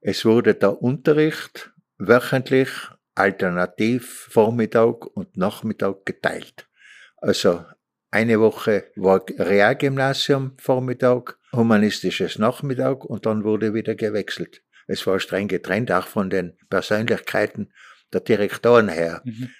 es 0.00 0.24
wurde 0.24 0.54
der 0.54 0.80
Unterricht 0.80 1.72
wöchentlich 1.98 2.68
alternativ 3.14 4.28
Vormittag 4.30 5.06
und 5.16 5.36
Nachmittag 5.36 6.06
geteilt. 6.06 6.68
Also 7.16 7.64
eine 8.10 8.40
Woche 8.40 8.90
war 8.96 9.24
Realgymnasium 9.38 10.56
Vormittag, 10.58 11.38
humanistisches 11.52 12.38
Nachmittag 12.38 13.04
und 13.04 13.26
dann 13.26 13.44
wurde 13.44 13.74
wieder 13.74 13.94
gewechselt. 13.94 14.62
Es 14.86 15.06
war 15.06 15.20
streng 15.20 15.48
getrennt, 15.48 15.90
auch 15.92 16.06
von 16.06 16.30
den 16.30 16.56
Persönlichkeiten 16.68 17.72
der 18.12 18.20
Direktoren 18.20 18.88
her. 18.88 19.22
Mhm. 19.24 19.50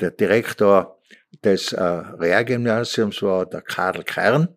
Der 0.00 0.10
Direktor 0.10 1.00
des 1.44 1.72
äh, 1.72 1.82
Realgymnasiums 1.82 3.22
war 3.22 3.46
der 3.46 3.62
Karl 3.62 4.02
Kern. 4.04 4.48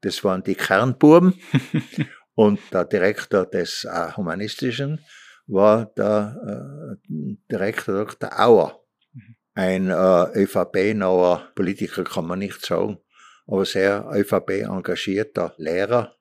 Das 0.00 0.24
waren 0.24 0.42
die 0.42 0.54
Kernbuben. 0.54 1.40
und 2.34 2.58
der 2.72 2.84
Direktor 2.84 3.46
des 3.46 3.84
äh, 3.84 4.12
Humanistischen 4.16 5.04
war 5.46 5.86
der 5.96 6.96
äh, 7.06 7.36
Direktor 7.50 8.04
Dr. 8.04 8.40
Auer. 8.40 8.82
Mhm. 9.12 9.36
Ein 9.54 9.90
äh, 9.90 10.42
ÖVP-nauer 10.42 11.50
Politiker 11.54 12.04
kann 12.04 12.26
man 12.26 12.38
nicht 12.38 12.64
sagen, 12.64 12.98
aber 13.46 13.64
sehr 13.64 14.08
ÖVP-engagierter 14.12 15.54
Lehrer, 15.58 16.16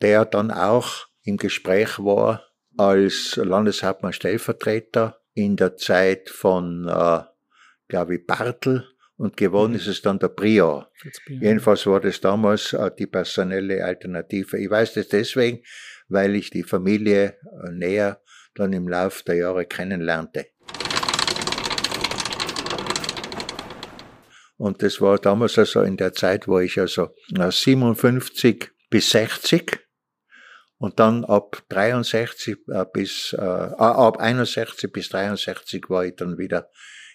der 0.00 0.24
dann 0.24 0.50
auch 0.50 1.06
im 1.22 1.36
Gespräch 1.36 1.98
war 1.98 2.42
als 2.76 3.36
Landeshauptmann 3.36 4.12
Stellvertreter 4.12 5.20
in 5.34 5.56
der 5.56 5.76
Zeit 5.76 6.30
von, 6.30 6.88
äh, 6.88 7.20
glaube 7.88 8.16
ich, 8.16 8.26
Bartel 8.26 8.86
und 9.16 9.36
gewonnen 9.36 9.74
mhm. 9.74 9.78
ist 9.78 9.86
es 9.86 10.02
dann 10.02 10.18
der 10.18 10.28
Prior. 10.28 10.90
Jedenfalls 11.28 11.86
war 11.86 12.00
das 12.00 12.20
damals 12.20 12.72
äh, 12.72 12.90
die 12.98 13.06
personelle 13.06 13.84
Alternative. 13.84 14.58
Ich 14.58 14.70
weiß 14.70 14.94
das 14.94 15.08
deswegen, 15.08 15.62
weil 16.08 16.34
ich 16.34 16.50
die 16.50 16.62
Familie 16.62 17.36
äh, 17.64 17.70
näher 17.70 18.20
dann 18.54 18.72
im 18.72 18.88
Laufe 18.88 19.24
der 19.24 19.36
Jahre 19.36 19.64
kennenlernte. 19.64 20.46
Und 24.56 24.82
das 24.82 25.00
war 25.00 25.18
damals 25.18 25.58
also 25.58 25.82
in 25.82 25.96
der 25.96 26.12
Zeit, 26.12 26.46
wo 26.46 26.60
ich 26.60 26.78
also 26.78 27.08
57 27.28 28.70
bis 28.90 29.10
60 29.10 29.81
und 30.82 30.98
dann 30.98 31.24
ab 31.24 31.62
63 31.68 32.58
äh, 32.66 32.84
bis, 32.92 33.36
äh, 33.38 33.40
ab 33.40 34.18
61 34.18 34.92
bis 34.92 35.10
63 35.10 35.88
war 35.88 36.04
ich 36.04 36.16
dann 36.16 36.38
wieder 36.38 36.70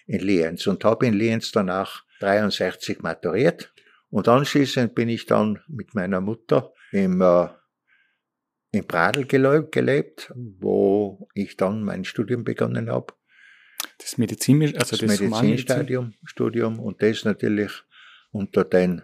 in 0.06 0.20
Lienz 0.20 0.66
und 0.66 0.82
habe 0.86 1.06
in 1.06 1.12
Lienz 1.12 1.52
danach 1.52 2.02
63 2.20 3.00
maturiert. 3.00 3.70
Und 4.08 4.26
anschließend 4.26 4.94
bin 4.94 5.10
ich 5.10 5.26
dann 5.26 5.60
mit 5.68 5.94
meiner 5.94 6.22
Mutter 6.22 6.72
im, 6.92 7.20
äh, 7.20 7.48
in 8.70 8.86
Pradl 8.86 9.26
gelebt, 9.26 10.32
wo 10.34 11.28
ich 11.34 11.58
dann 11.58 11.84
mein 11.84 12.06
Studium 12.06 12.44
begonnen 12.44 12.90
habe. 12.90 13.12
Das 13.98 14.16
Medizin, 14.16 14.62
also 14.62 14.96
das, 14.96 15.00
das 15.00 15.20
Medizinstudium 15.20 16.14
Studium, 16.24 16.80
und 16.80 17.02
das 17.02 17.26
natürlich 17.26 17.72
unter 18.30 18.64
den 18.64 19.02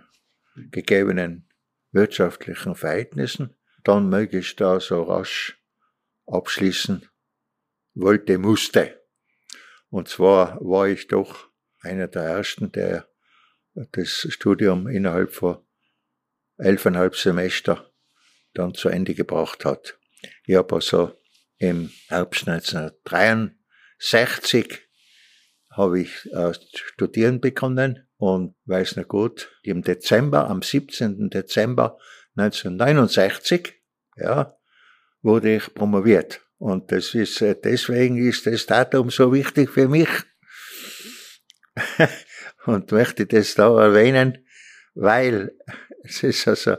gegebenen 0.70 1.50
wirtschaftlichen 1.92 2.74
Verhältnissen 2.74 3.55
dann 3.85 4.09
möglichst 4.09 4.61
da 4.61 4.81
so 4.81 5.03
rasch 5.03 5.61
abschließen 6.27 7.09
wollte, 7.94 8.38
musste. 8.38 9.01
Und 9.90 10.09
zwar 10.09 10.59
war 10.61 10.88
ich 10.88 11.07
doch 11.07 11.49
einer 11.81 12.09
der 12.09 12.25
ersten, 12.25 12.73
der 12.73 13.07
das 13.92 14.27
Studium 14.31 14.88
innerhalb 14.88 15.33
von 15.33 15.64
elfeinhalb 16.57 17.14
Semester 17.16 17.90
dann 18.55 18.73
zu 18.75 18.88
Ende 18.88 19.14
gebracht 19.14 19.64
hat. 19.64 19.97
Ich 20.47 20.57
habe 20.57 20.75
also 20.77 21.12
im 21.59 21.92
Herbst 22.09 22.49
1963 22.49 24.81
habe 25.70 26.01
ich 26.01 26.33
äh, 26.33 26.53
studieren 26.73 27.40
begonnen 27.40 28.09
Und 28.16 28.55
weiß 28.66 28.97
noch 28.97 29.09
gut, 29.09 29.51
im 29.62 29.83
Dezember, 29.83 30.49
am 30.49 30.62
17. 30.62 31.31
Dezember 31.31 31.99
1969, 32.37 33.75
ja, 34.16 34.57
wurde 35.23 35.57
ich 35.57 35.75
promoviert. 35.75 36.40
Und 36.59 36.92
das 36.92 37.14
ist, 37.14 37.40
äh, 37.42 37.57
deswegen 37.62 38.16
ist 38.16 38.47
das 38.47 38.66
Datum 38.66 39.11
so 39.11 39.33
wichtig 39.33 39.70
für 39.70 39.88
mich. 39.88 40.09
und 42.66 42.92
möchte 42.92 43.27
das 43.27 43.55
da 43.55 43.68
erwähnen, 43.81 44.47
weil 44.94 45.53
es 46.05 46.23
ist 46.23 46.49
also, 46.49 46.77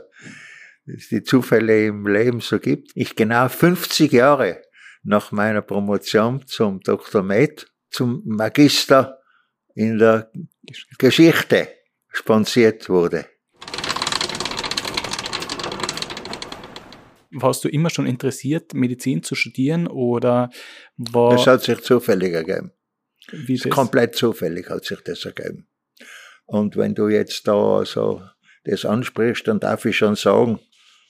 es 0.86 1.08
die 1.08 1.22
Zufälle 1.22 1.86
im 1.86 2.06
Leben 2.06 2.40
so 2.40 2.58
gibt. 2.58 2.92
Ich 2.94 3.16
genau 3.16 3.48
50 3.48 4.12
Jahre 4.12 4.62
nach 5.02 5.32
meiner 5.32 5.62
Promotion 5.62 6.46
zum 6.46 6.80
Dr. 6.80 7.22
Med, 7.22 7.66
zum 7.90 8.22
Magister 8.24 9.20
in 9.74 9.98
der 9.98 10.30
Geschichte 10.98 11.68
sponsiert 12.10 12.88
wurde. 12.88 13.26
Warst 17.38 17.64
du 17.64 17.68
immer 17.68 17.90
schon 17.90 18.06
interessiert, 18.06 18.74
Medizin 18.74 19.22
zu 19.22 19.34
studieren 19.34 19.86
oder 19.86 20.50
war... 20.96 21.30
Das 21.30 21.46
hat 21.46 21.62
sich 21.62 21.80
zufällig 21.82 22.32
ergeben. 22.32 22.72
Wie 23.30 23.56
das? 23.56 23.70
Komplett 23.70 24.14
zufällig 24.14 24.68
hat 24.70 24.84
sich 24.84 25.00
das 25.00 25.24
ergeben. 25.24 25.68
Und 26.46 26.76
wenn 26.76 26.94
du 26.94 27.08
jetzt 27.08 27.46
da 27.46 27.84
so 27.84 28.22
das 28.64 28.84
ansprichst, 28.84 29.48
dann 29.48 29.60
darf 29.60 29.84
ich 29.84 29.96
schon 29.96 30.16
sagen, 30.16 30.60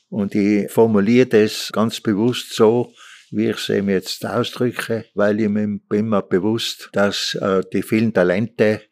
und 0.09 0.35
ich 0.35 0.71
formuliere 0.71 1.27
das 1.27 1.71
ganz 1.73 2.01
bewusst 2.01 2.55
so, 2.55 2.93
wie 3.31 3.51
ich 3.51 3.57
es 3.57 3.69
eben 3.69 3.89
jetzt 3.89 4.25
ausdrücke, 4.25 5.05
weil 5.15 5.41
ich 5.41 5.49
mir 5.49 5.79
bin 5.89 6.09
mir 6.09 6.23
bewusst, 6.23 6.91
dass 6.93 7.35
äh, 7.35 7.63
die 7.73 7.83
vielen 7.83 8.13
Talente, 8.15 8.83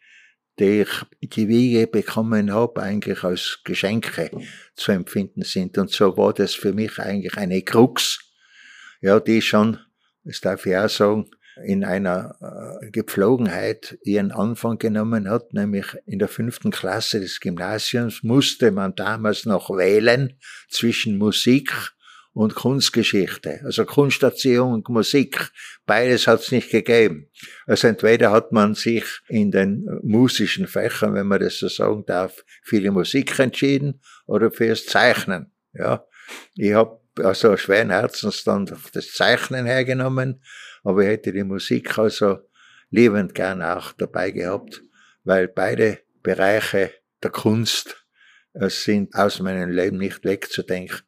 die 0.58 0.84
ich 1.20 1.30
die 1.30 1.48
Wiege 1.48 1.86
bekommen 1.86 2.52
habe, 2.52 2.82
eigentlich 2.82 3.24
als 3.24 3.60
Geschenke 3.64 4.30
zu 4.74 4.92
empfinden 4.92 5.42
sind. 5.42 5.76
Und 5.78 5.90
so 5.90 6.16
war 6.16 6.32
das 6.32 6.54
für 6.54 6.72
mich 6.72 6.98
eigentlich 6.98 7.36
eine 7.36 7.62
Krux, 7.62 8.20
ja, 9.00 9.20
die 9.20 9.42
schon, 9.42 9.78
das 10.22 10.40
darf 10.40 10.64
ich 10.66 10.76
auch 10.76 10.88
sagen, 10.88 11.30
in 11.62 11.84
einer 11.84 12.80
äh, 12.80 12.90
Gepflogenheit 12.90 13.98
ihren 14.02 14.32
Anfang 14.32 14.78
genommen 14.78 15.28
hat, 15.28 15.52
nämlich 15.52 15.86
in 16.06 16.18
der 16.18 16.28
fünften 16.28 16.70
Klasse 16.70 17.20
des 17.20 17.38
Gymnasiums 17.40 18.22
musste 18.22 18.72
man 18.72 18.94
damals 18.96 19.46
noch 19.46 19.70
wählen 19.70 20.36
zwischen 20.68 21.16
Musik 21.16 21.72
und 22.34 22.54
Kunstgeschichte, 22.54 23.60
also 23.64 23.86
Kunsterziehung 23.86 24.72
und 24.72 24.88
Musik. 24.88 25.50
Beides 25.86 26.26
hat 26.26 26.40
es 26.40 26.52
nicht 26.52 26.70
gegeben. 26.70 27.30
Also 27.66 27.88
entweder 27.88 28.32
hat 28.32 28.52
man 28.52 28.74
sich 28.74 29.04
in 29.28 29.50
den 29.50 29.86
musischen 30.02 30.66
Fächern, 30.66 31.14
wenn 31.14 31.28
man 31.28 31.40
das 31.40 31.58
so 31.58 31.68
sagen 31.68 32.04
darf, 32.06 32.44
für 32.62 32.80
die 32.80 32.90
Musik 32.90 33.38
entschieden 33.38 34.00
oder 34.26 34.50
fürs 34.50 34.84
Zeichnen. 34.84 35.52
Ja, 35.72 36.04
ich 36.56 36.74
habe 36.74 37.00
also 37.22 37.56
schweren 37.56 37.90
Herzens 37.90 38.44
dann 38.44 38.66
das 38.92 39.12
Zeichnen 39.12 39.66
hergenommen 39.66 40.42
aber 40.84 41.02
ich 41.02 41.08
hätte 41.08 41.32
die 41.32 41.44
Musik 41.44 41.98
also 41.98 42.38
liebend 42.90 43.34
gern 43.34 43.62
auch 43.62 43.92
dabei 43.92 44.30
gehabt, 44.30 44.82
weil 45.24 45.48
beide 45.48 46.00
Bereiche 46.22 46.92
der 47.22 47.30
Kunst 47.30 48.06
äh, 48.52 48.68
sind 48.68 49.14
aus 49.14 49.40
meinem 49.40 49.70
Leben 49.70 49.96
nicht 49.96 50.24
wegzudenken. 50.24 51.00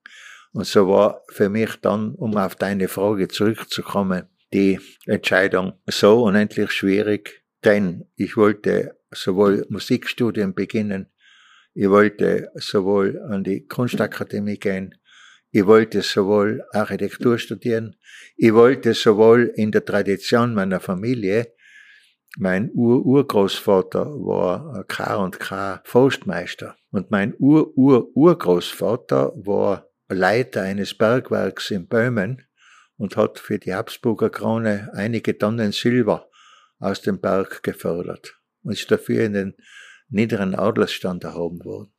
Und 0.56 0.66
so 0.66 0.88
war 0.88 1.22
für 1.28 1.50
mich 1.50 1.76
dann, 1.82 2.14
um 2.14 2.34
auf 2.38 2.56
deine 2.56 2.88
Frage 2.88 3.28
zurückzukommen, 3.28 4.22
die 4.54 4.80
Entscheidung 5.04 5.74
so 5.84 6.22
unendlich 6.22 6.70
schwierig, 6.70 7.42
denn 7.62 8.06
ich 8.16 8.38
wollte 8.38 8.96
sowohl 9.10 9.66
Musikstudien 9.68 10.54
beginnen, 10.54 11.12
ich 11.74 11.90
wollte 11.90 12.50
sowohl 12.54 13.20
an 13.28 13.44
die 13.44 13.66
Kunstakademie 13.66 14.56
gehen, 14.56 14.94
ich 15.50 15.66
wollte 15.66 16.00
sowohl 16.00 16.64
Architektur 16.72 17.36
studieren, 17.36 17.96
ich 18.38 18.54
wollte 18.54 18.94
sowohl 18.94 19.52
in 19.56 19.72
der 19.72 19.84
Tradition 19.84 20.54
meiner 20.54 20.80
Familie, 20.80 21.52
mein 22.38 22.70
Ur-Urgroßvater 22.72 24.06
war 24.06 24.84
K 24.88 25.16
und 25.16 25.38
K 25.38 25.82
Forstmeister 25.84 26.76
und 26.92 27.10
mein 27.10 27.34
Ur-Ur-Urgroßvater 27.38 29.34
war 29.36 29.86
Leiter 30.08 30.62
eines 30.62 30.94
Bergwerks 30.94 31.70
in 31.70 31.88
Böhmen 31.88 32.46
und 32.96 33.16
hat 33.16 33.38
für 33.38 33.58
die 33.58 33.74
Habsburger 33.74 34.30
Krone 34.30 34.90
einige 34.94 35.36
Tonnen 35.36 35.72
Silber 35.72 36.30
aus 36.78 37.02
dem 37.02 37.20
Berg 37.20 37.62
gefördert 37.62 38.38
und 38.62 38.72
ist 38.72 38.90
dafür 38.90 39.24
in 39.24 39.32
den 39.32 39.54
niederen 40.08 40.54
Adlersstand 40.54 41.24
erhoben 41.24 41.64
worden. 41.64 41.92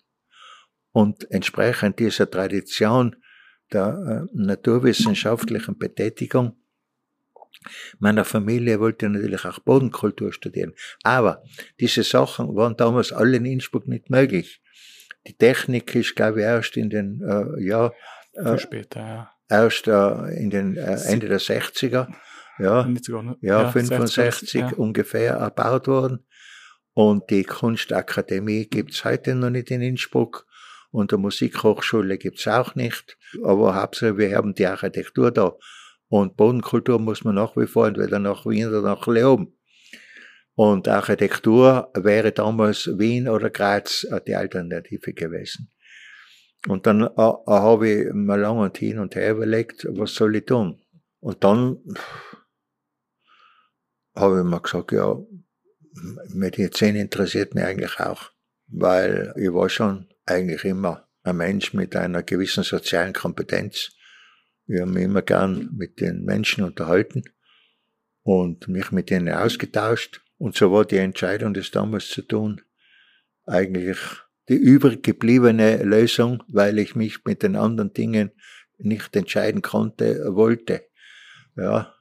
Und 0.91 1.29
entsprechend 1.31 1.99
dieser 1.99 2.29
Tradition 2.29 3.15
der 3.71 4.27
äh, 4.27 4.31
naturwissenschaftlichen 4.33 5.77
Betätigung 5.77 6.55
meiner 7.99 8.25
Familie 8.25 8.79
wollte 8.79 9.09
natürlich 9.09 9.45
auch 9.45 9.59
Bodenkultur 9.59 10.31
studieren. 10.31 10.73
Aber 11.03 11.43
diese 11.79 12.03
Sachen 12.03 12.55
waren 12.55 12.77
damals 12.77 13.11
alle 13.11 13.37
in 13.37 13.45
Innsbruck 13.45 13.87
nicht 13.87 14.09
möglich. 14.09 14.61
Die 15.27 15.37
Technik 15.37 15.93
ist, 15.95 16.15
glaube 16.15 16.39
ich, 16.39 16.45
erst 16.45 16.77
in 16.77 16.89
den, 16.89 17.21
äh, 17.21 17.63
ja, 17.63 17.91
äh, 18.33 18.57
später, 18.57 18.99
ja. 18.99 19.31
erst 19.49 19.87
äh, 19.87 20.39
in 20.39 20.49
den 20.49 20.77
äh, 20.77 20.97
Ende 21.05 21.27
der 21.27 21.39
60er, 21.39 22.07
ja, 22.59 22.87
ja, 22.87 23.35
ja 23.41 23.71
65 23.71 24.15
60, 24.15 24.61
ja. 24.61 24.71
ungefähr 24.77 25.33
erbaut 25.33 25.87
worden. 25.87 26.25
Und 26.93 27.29
die 27.29 27.43
Kunstakademie 27.43 28.65
gibt's 28.65 29.05
heute 29.05 29.35
noch 29.35 29.51
nicht 29.51 29.69
in 29.69 29.81
Innsbruck 29.81 30.47
und 30.89 31.11
der 31.11 31.19
Musikhochschule 31.19 32.17
gibt's 32.17 32.47
auch 32.47 32.73
nicht. 32.73 33.17
Aber 33.43 33.75
hauptsächlich, 33.75 34.17
wir 34.17 34.37
haben 34.37 34.55
die 34.55 34.65
Architektur 34.65 35.31
da. 35.31 35.53
Und 36.07 36.37
Bodenkultur 36.37 36.99
muss 36.99 37.23
man 37.23 37.35
nach 37.35 37.55
wie 37.57 37.67
vor 37.67 37.87
entweder 37.87 38.17
nach 38.17 38.45
Wien 38.45 38.69
oder 38.69 38.81
nach 38.81 39.05
Leoben. 39.05 39.56
Und 40.57 40.87
Architektur 40.87 41.91
wäre 41.93 42.31
damals 42.31 42.89
Wien 42.97 43.29
oder 43.29 43.51
Graz 43.51 44.07
die 44.25 44.35
Alternative 44.35 45.13
gewesen. 45.13 45.69
Und 46.67 46.87
dann 46.87 47.01
äh, 47.01 47.05
äh 47.05 47.41
habe 47.45 47.87
ich 47.87 48.11
mir 48.11 48.37
lang 48.37 48.57
und 48.57 48.75
hin 48.75 48.97
und 48.97 49.13
her 49.13 49.33
überlegt, 49.33 49.85
was 49.91 50.15
soll 50.15 50.35
ich 50.35 50.45
tun? 50.45 50.81
Und 51.19 51.43
dann 51.43 51.77
habe 54.15 54.39
ich 54.39 54.45
mir 54.45 54.59
gesagt, 54.59 54.93
ja, 54.93 55.15
Medizin 56.33 56.95
interessiert 56.95 57.53
mich 57.53 57.63
eigentlich 57.63 57.99
auch, 57.99 58.31
weil 58.65 59.35
ich 59.37 59.53
war 59.53 59.69
schon 59.69 60.07
eigentlich 60.25 60.65
immer 60.65 61.07
ein 61.21 61.37
Mensch 61.37 61.75
mit 61.75 61.95
einer 61.95 62.23
gewissen 62.23 62.63
sozialen 62.63 63.13
Kompetenz. 63.13 63.91
Wir 64.65 64.81
haben 64.81 64.97
immer 64.97 65.21
gern 65.21 65.69
mit 65.77 66.01
den 66.01 66.23
Menschen 66.23 66.63
unterhalten 66.63 67.25
und 68.23 68.67
mich 68.67 68.91
mit 68.91 69.11
ihnen 69.11 69.29
ausgetauscht. 69.29 70.23
Und 70.37 70.55
so 70.55 70.71
war 70.71 70.85
die 70.85 70.97
Entscheidung, 70.97 71.53
das 71.53 71.71
damals 71.71 72.09
zu 72.09 72.21
tun, 72.21 72.61
eigentlich 73.45 73.97
die 74.49 74.55
übrig 74.55 75.03
gebliebene 75.03 75.83
Lösung, 75.83 76.43
weil 76.47 76.79
ich 76.79 76.95
mich 76.95 77.25
mit 77.25 77.43
den 77.43 77.55
anderen 77.55 77.93
Dingen 77.93 78.31
nicht 78.77 79.15
entscheiden 79.15 79.61
konnte, 79.61 80.35
wollte. 80.35 80.85
Ja, 81.55 81.93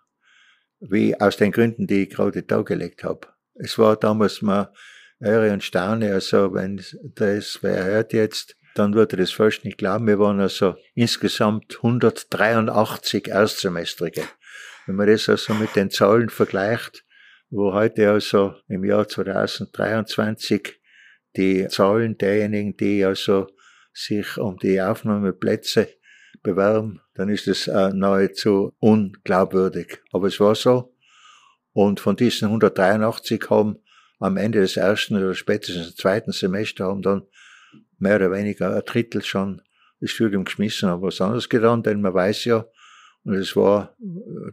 wie 0.81 1.19
aus 1.19 1.39
den 1.39 1.53
Gründen, 1.53 1.87
die 1.87 2.03
ich 2.03 2.11
gerade 2.11 2.43
dargelegt 2.43 3.05
habe. 3.05 3.29
Es 3.55 3.79
war 3.79 3.97
damals 3.97 4.43
mal 4.43 4.73
Eure 5.21 5.51
und 5.53 5.65
Staune, 5.65 6.13
also 6.13 6.53
wenn 6.53 6.77
das 7.15 7.59
wer 7.63 7.85
hört 7.85 8.13
jetzt, 8.13 8.55
dann 8.75 8.93
würde 8.93 9.17
das 9.17 9.33
fast 9.33 9.65
nicht 9.65 9.79
glauben. 9.79 10.07
Wir 10.07 10.19
waren 10.19 10.41
also 10.41 10.77
insgesamt 10.95 11.77
183 11.77 13.29
Erstsemestrige. 13.29 14.25
Wenn 14.85 14.97
man 14.97 15.07
das 15.07 15.29
also 15.31 15.55
mit 15.55 15.75
den 15.75 15.91
Zahlen 15.91 16.29
vergleicht, 16.29 17.06
wo 17.51 17.73
heute 17.73 18.11
also 18.11 18.55
im 18.69 18.85
Jahr 18.85 19.07
2023 19.07 20.81
die 21.37 21.69
Zahlen 21.69 22.19
derjenigen, 22.19 22.77
die 22.77 23.05
also 23.05 23.47
sich 23.93 24.37
um 24.39 24.59
die 24.59 24.81
Aufnahmeplätze 24.81 25.89
bewerben, 26.43 27.01
dann 27.15 27.29
ist 27.29 27.49
es 27.49 27.67
äh, 27.67 27.91
nahezu 27.93 28.75
unglaubwürdig. 28.79 29.99
Aber 30.13 30.29
es 30.29 30.39
war 30.41 30.55
so. 30.55 30.95
Und 31.73 32.01
von 32.01 32.17
diesen 32.17 32.47
183 32.47 33.51
haben 33.51 33.79
am 34.19 34.37
Ende 34.37 34.61
des 34.61 34.77
ersten 34.77 35.17
oder 35.17 35.35
spätestens 35.35 35.95
zweiten 35.95 36.33
Semester 36.33 36.87
haben 36.87 37.03
dann 37.03 37.27
mehr 37.99 38.17
oder 38.17 38.33
weniger 38.33 38.75
ein 38.75 38.83
Drittel 38.85 39.23
schon 39.23 39.63
das 40.01 40.11
Studium 40.11 40.45
geschmissen, 40.45 40.89
haben 40.89 41.03
was 41.03 41.21
anderes 41.21 41.49
getan, 41.49 41.83
denn 41.83 42.01
man 42.01 42.15
weiß 42.15 42.45
ja, 42.47 42.67
und 43.27 43.35
es 43.35 43.57
war 43.57 43.97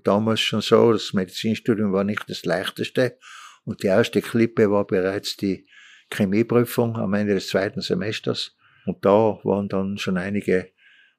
damals 0.03 0.41
schon 0.41 0.61
so, 0.61 0.93
das 0.93 1.13
Medizinstudium 1.13 1.93
war 1.93 2.03
nicht 2.03 2.27
das 2.27 2.43
leichteste 2.43 3.19
und 3.65 3.83
die 3.83 3.87
erste 3.87 4.19
Klippe 4.21 4.71
war 4.71 4.87
bereits 4.87 5.37
die 5.37 5.67
Chemieprüfung 6.11 6.97
am 6.97 7.13
Ende 7.13 7.35
des 7.35 7.49
zweiten 7.49 7.81
Semesters 7.81 8.55
und 8.87 9.05
da 9.05 9.39
waren 9.43 9.69
dann 9.69 9.99
schon 9.99 10.17
einige 10.17 10.71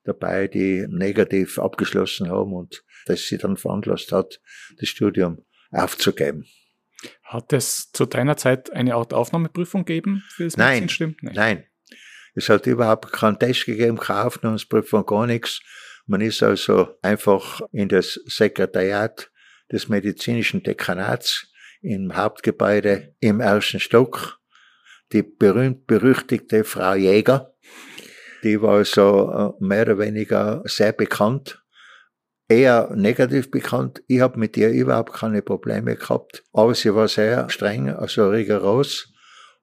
dabei, 0.02 0.48
die 0.48 0.84
negativ 0.88 1.60
abgeschlossen 1.60 2.28
haben 2.28 2.52
und 2.52 2.84
das 3.06 3.28
sie 3.28 3.38
dann 3.38 3.56
veranlasst 3.56 4.10
hat, 4.10 4.40
das 4.80 4.88
Studium 4.88 5.44
aufzugeben. 5.70 6.46
Hat 7.22 7.52
es 7.52 7.92
zu 7.92 8.04
deiner 8.04 8.36
Zeit 8.36 8.72
eine 8.72 8.96
Art 8.96 9.14
Aufnahmeprüfung 9.14 9.84
gegeben 9.84 10.24
für 10.28 10.44
das 10.44 10.56
Nein, 10.56 10.80
Medizinstudium? 10.80 11.16
Nein. 11.22 11.34
Nein. 11.34 11.64
Es 12.34 12.48
hat 12.48 12.66
überhaupt 12.66 13.12
keinen 13.12 13.38
Test 13.38 13.64
gegeben, 13.66 13.96
keine 13.96 14.24
Aufnahmeprüfung, 14.24 15.06
gar 15.06 15.28
nichts. 15.28 15.60
Man 16.06 16.20
ist 16.20 16.42
also 16.42 16.98
einfach 17.02 17.60
in 17.72 17.88
das 17.88 18.20
Sekretariat 18.26 19.30
des 19.72 19.88
medizinischen 19.88 20.62
Dekanats 20.62 21.46
im 21.80 22.14
Hauptgebäude 22.16 23.14
im 23.20 23.40
ersten 23.40 23.80
Stock. 23.80 24.38
Die 25.12 25.22
berühmt-berüchtigte 25.22 26.64
Frau 26.64 26.94
Jäger, 26.94 27.54
die 28.42 28.60
war 28.60 28.76
also 28.78 29.56
äh, 29.60 29.64
mehr 29.64 29.82
oder 29.82 29.98
weniger 29.98 30.62
sehr 30.64 30.92
bekannt 30.92 31.64
eher 32.48 32.90
negativ 32.94 33.50
bekannt. 33.50 34.02
Ich 34.06 34.20
habe 34.20 34.38
mit 34.38 34.56
ihr 34.56 34.70
überhaupt 34.70 35.12
keine 35.12 35.42
Probleme 35.42 35.96
gehabt, 35.96 36.42
aber 36.52 36.74
sie 36.74 36.94
war 36.94 37.08
sehr 37.08 37.48
streng, 37.50 37.88
also 37.88 38.28
rigoros 38.28 39.12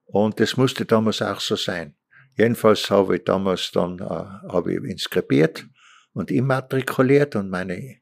und 0.06 0.39
das 0.39 0.58
musste 0.58 0.86
damals 0.86 1.21
auch 1.21 1.39
so 1.39 1.56
sein. 1.56 1.95
Jedenfalls 2.38 2.89
habe 2.89 3.17
ich 3.17 3.23
damals 3.23 3.71
dann 3.71 3.99
äh, 3.99 4.04
habe 4.04 4.73
ich 4.73 4.84
inskribiert 4.84 5.65
und 6.13 6.32
immatrikuliert 6.32 7.36
und 7.36 7.50
meine 7.50 8.02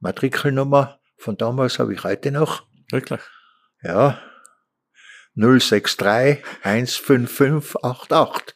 Matrikelnummer 0.00 1.00
von 1.16 1.36
damals 1.36 1.78
habe 1.78 1.94
ich 1.94 2.04
heute 2.04 2.30
noch. 2.30 2.66
Wirklich? 2.90 3.20
Ja. 3.82 4.20
063 5.34 6.42
15588. 6.62 8.54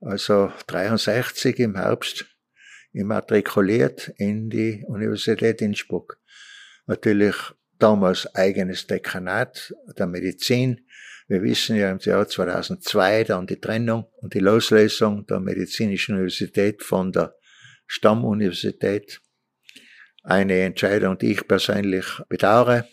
Also 0.00 0.52
63 0.66 1.58
im 1.58 1.76
Herbst 1.76 2.26
immatrikuliert 2.92 4.12
in 4.16 4.50
die 4.50 4.84
Universität 4.86 5.60
Innsbruck. 5.60 6.18
Natürlich 6.86 7.36
damals 7.78 8.34
eigenes 8.34 8.86
Dekanat 8.86 9.74
der 9.98 10.06
Medizin. 10.06 10.86
Wir 11.28 11.42
wissen 11.42 11.76
ja 11.76 11.90
im 11.90 11.98
Jahr 11.98 12.26
2002 12.26 13.24
dann 13.24 13.46
die 13.46 13.60
Trennung 13.60 14.06
und 14.16 14.34
die 14.34 14.40
Loslösung 14.40 15.26
der 15.26 15.40
Medizinischen 15.40 16.16
Universität 16.16 16.82
von 16.82 17.12
der 17.12 17.36
Stammuniversität. 17.90 19.20
Eine 20.22 20.60
Entscheidung, 20.60 21.18
die 21.18 21.32
ich 21.32 21.48
persönlich 21.48 22.06
bedauere, 22.28 22.88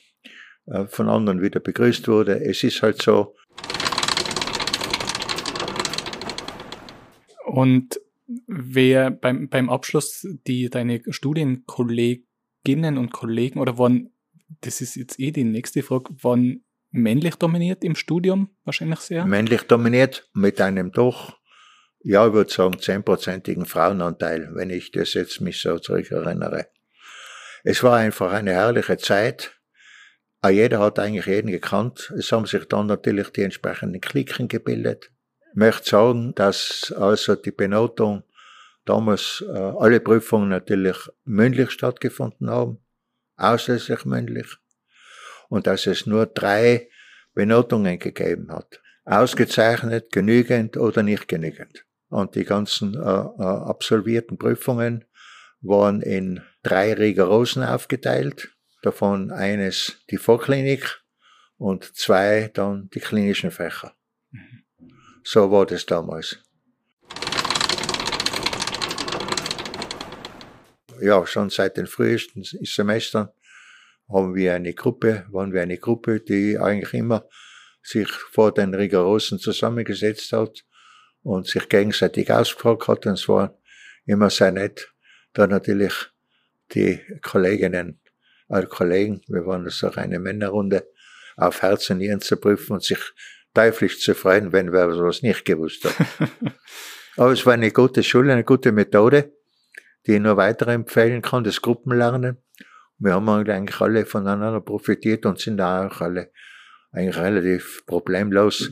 äh, 0.65 0.87
von 0.87 1.07
anderen 1.07 1.39
wieder 1.39 1.59
begrüßt 1.59 2.07
wurde. 2.07 2.43
Es 2.43 2.63
ist 2.63 2.81
halt 2.81 2.99
so. 2.99 3.35
Und 7.45 8.01
wer 8.47 9.11
beim, 9.11 9.49
beim 9.49 9.69
Abschluss 9.69 10.27
die 10.47 10.67
deine 10.71 11.01
Studienkolleginnen 11.07 12.97
und 12.97 13.13
Kollegen 13.13 13.59
oder 13.59 13.77
waren, 13.77 14.09
das 14.61 14.81
ist 14.81 14.95
jetzt 14.95 15.19
eh 15.19 15.29
die 15.29 15.43
nächste 15.43 15.83
Frage, 15.83 16.11
waren 16.23 16.63
männlich 16.89 17.35
dominiert 17.35 17.83
im 17.83 17.93
Studium 17.93 18.49
wahrscheinlich 18.63 19.01
sehr? 19.01 19.25
Männlich 19.25 19.61
dominiert 19.61 20.27
mit 20.33 20.59
einem 20.59 20.91
doch, 20.91 21.37
ja, 22.01 22.27
ich 22.27 22.33
würde 22.33 22.51
sagen, 22.51 22.79
zehnprozentigen 22.79 23.65
Frauenanteil, 23.65 24.49
wenn 24.53 24.69
ich 24.69 24.91
das 24.91 25.13
jetzt 25.13 25.41
mich 25.41 25.61
so 25.61 25.79
zurückerinnere. 25.79 26.67
Es 27.63 27.83
war 27.83 27.97
einfach 27.97 28.31
eine 28.31 28.51
herrliche 28.51 28.97
Zeit. 28.97 29.53
Jeder 30.47 30.79
hat 30.79 30.99
eigentlich 30.99 31.25
jeden 31.25 31.51
gekannt. 31.51 32.13
Es 32.17 32.31
haben 32.31 32.45
sich 32.45 32.65
dann 32.65 32.87
natürlich 32.87 33.29
die 33.31 33.41
entsprechenden 33.41 33.99
Klicken 33.99 34.47
gebildet 34.47 35.11
möchte 35.57 35.89
sagen, 35.89 36.35
dass 36.35 36.93
also 36.95 37.35
die 37.35 37.51
Benotung 37.51 38.23
damals 38.85 39.43
äh, 39.47 39.57
alle 39.57 39.99
Prüfungen 39.99 40.49
natürlich 40.49 40.97
mündlich 41.25 41.71
stattgefunden 41.71 42.49
haben, 42.49 42.77
ausschließlich 43.37 44.05
mündlich, 44.05 44.55
und 45.49 45.65
dass 45.65 45.87
es 45.87 46.05
nur 46.05 46.27
drei 46.27 46.89
Benotungen 47.33 47.97
gegeben 47.97 48.51
hat. 48.51 48.81
Ausgezeichnet, 49.03 50.11
genügend 50.11 50.77
oder 50.77 51.01
nicht 51.01 51.27
genügend. 51.27 51.86
Und 52.09 52.35
die 52.35 52.45
ganzen 52.45 52.95
äh, 52.95 52.99
äh, 52.99 53.01
absolvierten 53.01 54.37
Prüfungen 54.37 55.05
waren 55.61 56.01
in 56.01 56.41
drei 56.63 56.93
Rigorosen 56.93 57.63
aufgeteilt, 57.63 58.49
davon 58.81 59.31
eines 59.31 59.97
die 60.09 60.17
Vorklinik 60.17 61.01
und 61.57 61.95
zwei 61.95 62.49
dann 62.53 62.89
die 62.93 62.99
klinischen 62.99 63.51
Fächer. 63.51 63.93
Mhm. 64.31 64.63
So 65.23 65.51
war 65.51 65.65
das 65.65 65.85
damals. 65.85 66.41
Ja, 71.01 71.25
schon 71.27 71.49
seit 71.49 71.77
den 71.77 71.87
frühesten 71.87 72.43
Semestern 72.43 73.29
haben 74.09 74.33
wir 74.33 74.55
eine 74.55 74.73
Gruppe, 74.73 75.25
waren 75.29 75.53
wir 75.53 75.61
eine 75.61 75.77
Gruppe, 75.77 76.21
die 76.21 76.57
eigentlich 76.57 76.93
immer 76.93 77.27
sich 77.83 78.09
vor 78.09 78.53
den 78.53 78.73
Rigorosen 78.73 79.39
zusammengesetzt 79.39 80.31
hat 80.31 80.63
und 81.23 81.47
sich 81.47 81.67
gegenseitig 81.69 82.31
ausgefragt 82.31 82.87
hat. 82.87 83.05
Und 83.05 83.13
es 83.13 83.27
war 83.27 83.57
immer 84.05 84.29
sehr 84.29 84.51
nett, 84.51 84.93
da 85.33 85.47
natürlich 85.47 85.93
die 86.73 86.99
Kolleginnen, 87.21 87.99
äh, 88.49 88.63
Kollegen, 88.63 89.21
wir 89.27 89.45
waren 89.45 89.69
so 89.69 89.89
eine 89.91 90.19
Männerrunde, 90.19 90.87
auf 91.35 91.61
Herz 91.61 91.89
und 91.89 91.99
Nieren 91.99 92.19
zu 92.19 92.37
prüfen 92.37 92.73
und 92.73 92.83
sich 92.83 92.99
teuflisch 93.53 94.01
zu 94.01 94.15
freuen, 94.15 94.51
wenn 94.51 94.71
wir 94.71 94.91
sowas 94.93 95.21
nicht 95.21 95.45
gewusst 95.45 95.85
haben. 95.85 96.31
Aber 97.17 97.31
es 97.31 97.45
war 97.45 97.53
eine 97.53 97.71
gute 97.71 98.03
Schule, 98.03 98.33
eine 98.33 98.43
gute 98.43 98.71
Methode, 98.71 99.33
die 100.05 100.13
ich 100.13 100.19
nur 100.19 100.37
weiterempfehlen 100.37 101.21
kann, 101.21 101.43
das 101.43 101.61
Gruppenlernen. 101.61 102.37
Wir 102.99 103.13
haben 103.13 103.29
eigentlich 103.29 103.79
alle 103.81 104.05
voneinander 104.05 104.61
profitiert 104.61 105.25
und 105.25 105.39
sind 105.39 105.61
auch 105.61 106.01
alle 106.01 106.31
eigentlich 106.91 107.17
relativ 107.17 107.83
problemlos 107.85 108.71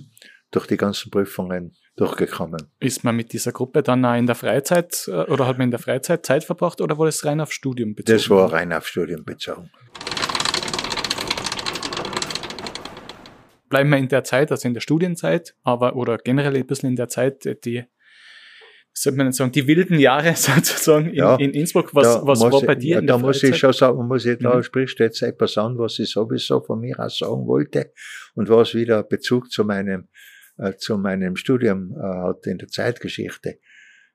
durch 0.51 0.67
die 0.67 0.77
ganzen 0.77 1.12
Prüfungen 1.12 1.75
durchgekommen. 1.95 2.71
Ist 2.79 3.03
man 3.03 3.15
mit 3.15 3.34
dieser 3.34 3.51
Gruppe 3.51 3.84
dann 3.84 4.03
auch 4.05 4.15
in 4.15 4.25
der 4.25 4.36
Freizeit 4.36 5.05
äh, 5.08 5.12
oder 5.12 5.47
hat 5.47 5.58
man 5.58 5.65
in 5.65 5.71
der 5.71 5.79
Freizeit 5.79 6.25
Zeit 6.25 6.43
verbracht 6.43 6.81
oder 6.81 6.97
war 6.97 7.05
das 7.05 7.23
rein 7.25 7.39
auf 7.41 7.51
Studium 7.51 7.95
bezogen? 7.95 8.17
Das 8.17 8.29
war 8.29 8.51
rein 8.51 8.73
auf 8.73 8.88
Studium 8.88 9.23
bezogen. 9.23 9.69
bleiben 13.69 13.89
wir 13.89 13.97
in 13.97 14.08
der 14.08 14.23
Zeit, 14.23 14.51
also 14.51 14.67
in 14.67 14.73
der 14.73 14.81
Studienzeit, 14.81 15.53
aber 15.63 15.97
oder 15.97 16.17
generell 16.17 16.55
ein 16.55 16.65
bisschen 16.65 16.89
in 16.89 16.95
der 16.95 17.10
Zeit, 17.10 17.43
die 17.65 17.84
sollte 18.93 19.17
man 19.17 19.34
sagen, 19.34 19.51
die 19.51 19.67
wilden 19.67 19.99
Jahre 19.99 20.34
sozusagen 20.36 21.10
in, 21.10 21.15
ja, 21.15 21.36
in 21.36 21.51
Innsbruck. 21.51 21.93
Was, 21.93 22.25
was 22.25 22.39
war 22.39 22.62
bei 22.62 22.75
dir? 22.75 22.95
Ja, 22.95 23.01
da 23.01 23.17
muss 23.17 23.43
ich 23.43 23.58
schon 23.58 23.73
sagen, 23.73 24.08
muss 24.08 24.25
ich, 24.25 24.39
da 24.39 24.55
mhm. 24.55 24.63
sprichst 24.63 24.99
du 24.99 25.03
jetzt 25.03 25.21
etwas 25.21 25.58
an, 25.58 25.77
was 25.77 25.99
ich 25.99 26.10
sowieso 26.10 26.62
von 26.62 26.79
mir 26.79 26.97
aus 26.99 27.17
sagen 27.17 27.45
wollte 27.47 27.91
und 28.36 28.47
was 28.47 28.73
wieder 28.73 29.03
Bezug 29.03 29.51
zu 29.51 29.65
meinem, 29.65 30.08
zu 30.78 30.98
meinem 30.98 31.36
Studium 31.36 31.91
äh, 31.91 32.02
hat 32.02 32.48
in 32.48 32.58
der 32.58 32.68
Zeitgeschichte. 32.68 33.60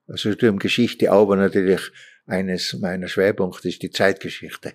Also 0.07 0.33
Studium 0.33 0.59
Geschichte, 0.59 1.11
aber 1.11 1.37
natürlich 1.37 1.91
eines 2.27 2.75
meiner 2.75 3.09
Schwerpunkte 3.09 3.69
ist 3.69 3.83
die 3.83 3.91
Zeitgeschichte. 3.91 4.75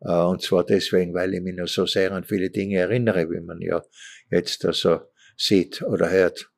Äh, 0.00 0.12
und 0.12 0.42
zwar 0.42 0.64
deswegen, 0.64 1.14
weil 1.14 1.34
ich 1.34 1.42
mich 1.42 1.54
noch 1.54 1.68
so 1.68 1.86
sehr 1.86 2.12
an 2.12 2.24
viele 2.24 2.50
Dinge 2.50 2.78
erinnere, 2.78 3.30
wie 3.30 3.40
man 3.40 3.60
ja 3.60 3.82
jetzt 4.30 4.64
also 4.64 5.00
sieht 5.36 5.82
oder 5.82 6.10
hört. 6.10 6.50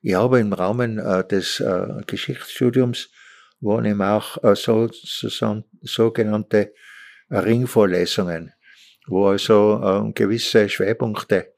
Ich 0.00 0.14
habe 0.14 0.40
im 0.40 0.52
Rahmen 0.52 0.98
äh, 0.98 1.26
des 1.26 1.60
äh, 1.60 2.02
Geschichtsstudiums 2.06 3.10
waren 3.60 3.84
eben 3.86 4.02
auch 4.02 4.38
so, 4.54 4.88
so, 4.92 5.64
sogenannte 5.82 6.72
Ringvorlesungen, 7.28 8.52
wo 9.08 9.26
also 9.26 10.12
gewisse 10.14 10.68
Schwerpunkte 10.68 11.54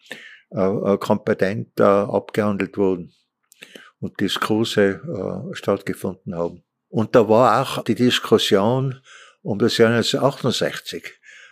kompetent 0.50 1.80
abgehandelt 1.80 2.76
wurden 2.76 3.12
und 4.00 4.18
Diskurse 4.20 5.50
stattgefunden 5.52 6.34
haben. 6.34 6.64
Und 6.88 7.14
da 7.14 7.28
war 7.28 7.62
auch 7.62 7.84
die 7.84 7.94
Diskussion 7.94 9.00
um 9.42 9.58
das 9.58 9.78
Jahr 9.78 9.90
1968, 9.90 11.04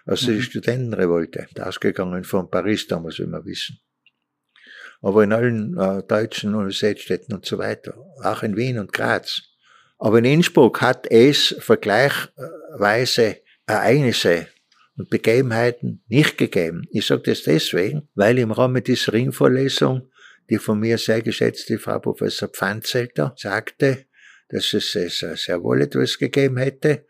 also 0.04 0.30
mhm. 0.30 0.36
die 0.36 0.42
Studentenrevolte, 0.42 1.46
ausgegangen 1.60 2.24
von 2.24 2.50
Paris 2.50 2.86
damals, 2.86 3.18
wie 3.18 3.26
wir 3.26 3.44
wissen. 3.44 3.78
Aber 5.00 5.22
in 5.22 5.32
allen 5.32 5.78
äh, 5.78 6.02
deutschen 6.02 6.54
Universitätsstädten 6.54 7.34
und 7.34 7.46
so 7.46 7.58
weiter, 7.58 7.96
auch 8.22 8.42
in 8.42 8.56
Wien 8.56 8.78
und 8.78 8.92
Graz. 8.92 9.42
Aber 9.98 10.18
in 10.18 10.24
Innsbruck 10.24 10.80
hat 10.80 11.06
es 11.10 11.54
vergleichsweise 11.60 13.38
Ereignisse 13.66 14.48
und 14.98 15.10
Begebenheiten 15.10 16.02
nicht 16.08 16.36
gegeben. 16.36 16.82
Ich 16.90 17.06
sage 17.06 17.22
das 17.26 17.44
deswegen, 17.44 18.08
weil 18.14 18.38
im 18.38 18.50
Rahmen 18.50 18.82
dieser 18.82 19.12
Ringvorlesung 19.12 20.10
die 20.50 20.58
von 20.58 20.80
mir 20.80 20.96
sehr 20.96 21.20
geschätzte 21.20 21.78
Frau 21.78 21.98
Professor 21.98 22.48
Pfanzelter 22.48 23.34
sagte, 23.36 24.06
dass 24.48 24.72
es 24.72 24.92
sehr 24.92 25.62
wohl 25.62 25.82
etwas 25.82 26.18
gegeben 26.18 26.56
hätte, 26.56 27.04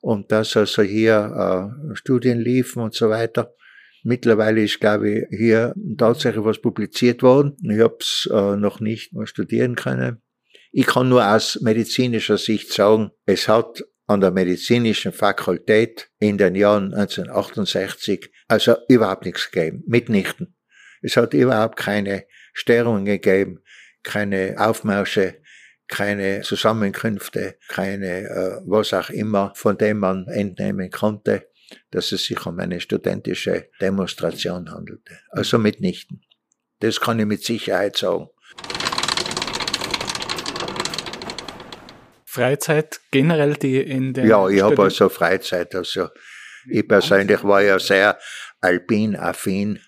und 0.00 0.32
dass 0.32 0.56
also 0.56 0.82
hier 0.82 1.72
äh, 1.90 1.94
Studien 1.94 2.40
liefen 2.40 2.82
und 2.82 2.94
so 2.94 3.10
weiter. 3.10 3.54
Mittlerweile 4.02 4.62
ist, 4.62 4.80
glaube 4.80 5.10
ich, 5.10 5.26
hier 5.30 5.74
tatsächlich 5.98 6.44
was 6.44 6.60
publiziert 6.60 7.22
worden. 7.22 7.56
Ich 7.62 7.80
habe 7.80 7.98
es 8.00 8.28
äh, 8.32 8.56
noch 8.56 8.80
nicht 8.80 9.12
mal 9.12 9.26
studieren 9.26 9.76
können. 9.76 10.22
Ich 10.72 10.86
kann 10.86 11.08
nur 11.08 11.26
aus 11.26 11.60
medizinischer 11.60 12.38
Sicht 12.38 12.72
sagen, 12.72 13.10
es 13.26 13.48
hat 13.48 13.84
an 14.10 14.20
der 14.20 14.32
medizinischen 14.32 15.12
Fakultät 15.12 16.10
in 16.18 16.36
den 16.36 16.56
Jahren 16.56 16.92
1968 16.92 18.32
also 18.48 18.76
überhaupt 18.88 19.24
nichts 19.24 19.52
gegeben, 19.52 19.84
mitnichten. 19.86 20.56
Es 21.00 21.16
hat 21.16 21.32
überhaupt 21.32 21.76
keine 21.78 22.26
Störungen 22.52 23.04
gegeben, 23.04 23.62
keine 24.02 24.56
Aufmärsche, 24.58 25.40
keine 25.86 26.40
Zusammenkünfte, 26.40 27.56
keine 27.68 28.28
äh, 28.28 28.60
was 28.66 28.92
auch 28.92 29.10
immer, 29.10 29.52
von 29.54 29.78
dem 29.78 29.98
man 29.98 30.26
entnehmen 30.26 30.90
konnte, 30.90 31.48
dass 31.92 32.10
es 32.10 32.24
sich 32.24 32.44
um 32.46 32.58
eine 32.58 32.80
studentische 32.80 33.70
Demonstration 33.80 34.72
handelte. 34.72 35.20
Also 35.30 35.56
mitnichten. 35.56 36.22
Das 36.80 36.98
kann 36.98 37.20
ich 37.20 37.26
mit 37.26 37.44
Sicherheit 37.44 37.96
sagen. 37.96 38.28
Freizeit 42.30 43.00
generell, 43.10 43.54
die 43.54 43.80
in 43.80 44.12
den. 44.12 44.28
Ja, 44.28 44.48
ich 44.48 44.62
habe 44.62 44.80
also 44.82 45.08
Freizeit. 45.08 45.74
Also 45.74 46.10
ich 46.68 46.86
persönlich 46.86 47.42
war 47.42 47.60
ja 47.60 47.80
sehr 47.80 48.20
alpin-affin. 48.60 49.80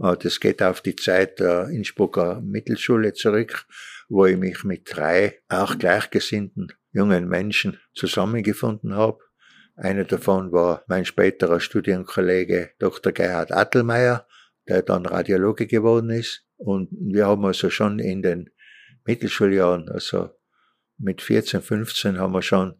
Äh, 0.00 0.16
das 0.22 0.38
geht 0.38 0.62
auf 0.62 0.82
die 0.82 0.94
Zeit 0.94 1.40
der 1.40 1.68
Innsbrucker 1.68 2.40
Mittelschule 2.42 3.12
zurück, 3.14 3.66
wo 4.08 4.24
ich 4.26 4.36
mich 4.36 4.62
mit 4.62 4.82
drei 4.86 5.40
auch 5.48 5.78
gleichgesinnten 5.78 6.72
jungen 6.92 7.28
Menschen 7.28 7.80
zusammengefunden 7.92 8.94
habe. 8.94 9.18
Einer 9.74 10.04
davon 10.04 10.52
war 10.52 10.84
mein 10.86 11.04
späterer 11.04 11.58
Studienkollege 11.58 12.70
Dr. 12.78 13.10
Gerhard 13.10 13.50
Attelmeier, 13.50 14.28
der 14.68 14.82
dann 14.82 15.06
Radiologe 15.06 15.66
geworden 15.66 16.10
ist. 16.10 16.46
Und 16.56 16.88
wir 16.92 17.26
haben 17.26 17.44
also 17.44 17.68
schon 17.68 17.98
in 17.98 18.22
den 18.22 18.50
Mittelschuljahren, 19.04 19.88
also 19.88 20.30
mit 21.00 21.22
14, 21.22 21.62
15 21.62 22.18
haben 22.18 22.32
wir 22.32 22.42
schon 22.42 22.74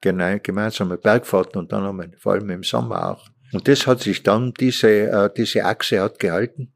gemeinsame 0.00 0.96
Bergfahrten 0.96 1.60
und 1.60 1.72
dann 1.72 1.82
haben 1.82 1.98
wir 1.98 2.10
vor 2.18 2.32
allem 2.32 2.50
im 2.50 2.62
Sommer 2.62 3.10
auch. 3.10 3.28
Und 3.52 3.66
das 3.68 3.86
hat 3.86 4.00
sich 4.00 4.22
dann, 4.22 4.52
diese, 4.54 4.88
äh, 4.88 5.30
diese 5.36 5.64
Achse 5.64 6.00
hat 6.00 6.18
gehalten. 6.18 6.74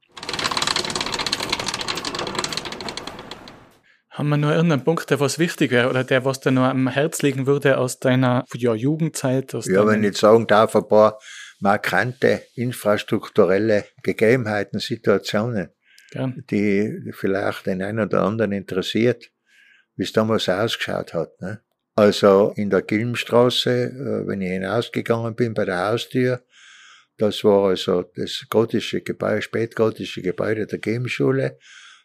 Haben 4.10 4.28
wir 4.28 4.36
noch 4.36 4.50
irgendeinen 4.50 4.84
Punkt, 4.84 5.08
der 5.08 5.20
was 5.20 5.38
wichtig 5.38 5.70
wäre 5.70 5.88
oder 5.88 6.04
der 6.04 6.24
was 6.24 6.40
dir 6.40 6.50
noch 6.50 6.64
am 6.64 6.88
Herz 6.88 7.22
liegen 7.22 7.46
würde 7.46 7.78
aus 7.78 7.98
deiner 7.98 8.44
ja, 8.54 8.74
Jugendzeit? 8.74 9.54
Aus 9.54 9.66
ja, 9.66 9.86
wenn 9.86 10.04
ich 10.04 10.18
sagen 10.18 10.46
darf, 10.46 10.76
ein 10.76 10.86
paar 10.86 11.18
markante 11.60 12.42
infrastrukturelle 12.54 13.86
Gegebenheiten, 14.02 14.80
Situationen, 14.80 15.70
Gern. 16.10 16.44
die 16.50 17.10
vielleicht 17.12 17.66
den 17.66 17.82
einen 17.82 18.00
oder 18.00 18.22
anderen 18.22 18.52
interessiert 18.52 19.32
wie 19.96 20.04
es 20.04 20.12
damals 20.12 20.48
ausgeschaut 20.48 21.14
hat. 21.14 21.40
Ne? 21.40 21.60
Also 21.94 22.52
in 22.56 22.70
der 22.70 22.82
Gilmstraße, 22.82 23.70
äh, 23.70 24.26
wenn 24.26 24.40
ich 24.40 24.50
hinausgegangen 24.50 25.34
bin 25.34 25.54
bei 25.54 25.64
der 25.64 25.88
Haustür, 25.88 26.42
das 27.18 27.44
war 27.44 27.68
also 27.68 28.02
das 28.02 28.46
gotische 28.48 29.02
Gebäude, 29.02 29.42
spätgotische 29.42 30.22
Gebäude 30.22 30.66
der 30.66 30.78
Gameschule. 30.78 31.58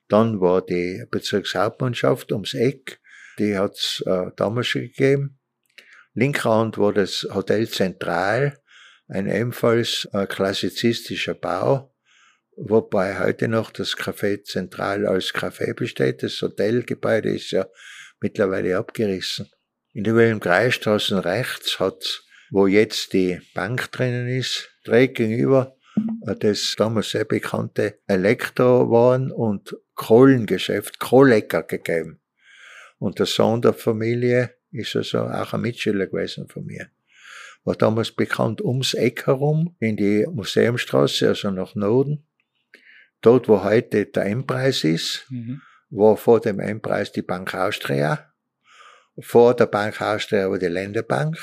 Dann 0.10 0.40
war 0.42 0.62
die 0.66 1.06
Bezirkshauptmannschaft 1.10 2.32
ums 2.32 2.54
Eck, 2.54 3.00
die 3.40 3.58
hat's 3.58 4.04
äh, 4.06 4.32
damals 4.36 4.68
schon 4.68 4.82
gegeben. 4.84 5.40
Linker 6.14 6.52
Hand 6.52 6.78
war 6.78 6.94
das 6.94 7.28
Hotel 7.34 7.70
Zentral, 7.70 8.60
ein 9.08 9.28
ebenfalls 9.28 10.08
äh, 10.14 10.26
klassizistischer 10.26 11.36
Bau, 11.36 11.94
wobei 12.58 13.20
heute 13.20 13.48
noch 13.48 13.72
das 13.72 13.96
Café 13.96 14.44
Zentral 14.44 15.06
als 15.06 15.34
Café 15.34 15.74
besteht. 15.74 16.24
Das 16.24 16.42
Hotelgebäude 16.42 17.30
ist 17.30 17.52
ja 17.52 17.68
mittlerweile 18.20 18.78
abgerissen. 18.78 19.50
In 19.94 20.04
der 20.04 20.16
Wilhelm 20.16 20.40
Kreisstraße 20.40 21.24
rechts 21.24 21.80
hat, 21.80 22.24
wo 22.50 22.68
jetzt 22.68 23.14
die 23.14 23.40
Bank 23.54 23.92
drinnen 23.92 24.28
ist, 24.28 24.70
direkt 24.86 25.16
gegenüber 25.16 25.76
das 26.40 26.76
damals 26.78 27.12
sehr 27.12 27.26
bekannte 27.26 28.00
Elektrowaren- 28.08 29.32
und 29.32 29.76
Kohlengeschäft 29.96 31.00
Kohlecker 31.00 31.64
gegeben. 31.64 32.20
Und 33.00 33.20
der 33.20 33.26
Sohn 33.26 33.62
der 33.62 33.74
Familie 33.74 34.56
ist 34.72 34.96
also 34.96 35.20
auch 35.22 35.54
ein 35.54 35.62
Mitschüler 35.62 36.08
gewesen 36.08 36.48
von 36.48 36.66
mir. 36.66 36.90
War 37.64 37.76
damals 37.76 38.12
bekannt 38.12 38.62
ums 38.62 38.94
Eck 38.94 39.26
herum, 39.26 39.76
in 39.80 39.98
die 39.98 40.28
Museumstraße, 40.32 41.30
also 41.30 41.52
nach 41.52 41.76
Norden 41.76 42.27
dort 43.22 43.48
wo 43.48 43.64
heute 43.64 44.06
der 44.06 44.26
Endpreis 44.26 44.84
ist, 44.84 45.26
mhm. 45.30 45.62
war 45.90 46.18
vor 46.18 46.40
dem 46.40 46.60
Endpreis 46.60 47.12
die 47.12 47.22
Bank 47.22 47.54
Austria, 47.54 48.32
vor 49.20 49.56
der 49.56 49.66
Bank 49.66 50.02
Austria 50.02 50.50
war 50.50 50.60
die 50.60 50.68
Länderbank 50.68 51.38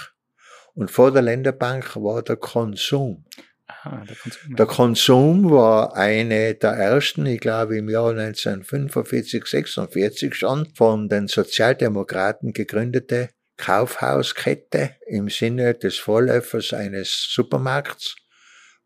und 0.74 0.90
vor 0.90 1.12
der 1.12 1.22
Länderbank 1.22 1.96
war 1.96 2.22
der 2.22 2.37
Konsum. 2.37 3.24
Aha, 3.66 4.04
der, 4.04 4.16
Konsum. 4.16 4.56
der 4.56 4.66
Konsum 4.66 5.50
war 5.50 5.96
eine 5.96 6.54
der 6.54 6.72
ersten, 6.72 7.26
ich 7.26 7.40
glaube 7.40 7.78
im 7.78 7.88
Jahr 7.88 8.10
1945, 8.10 9.44
46 9.44 10.34
schon, 10.34 10.68
von 10.74 11.08
den 11.08 11.28
Sozialdemokraten 11.28 12.52
gegründete 12.52 13.30
Kaufhauskette 13.56 14.96
im 15.06 15.28
Sinne 15.28 15.74
des 15.74 15.98
Vorläufers 15.98 16.72
eines 16.72 17.28
Supermarkts 17.32 18.16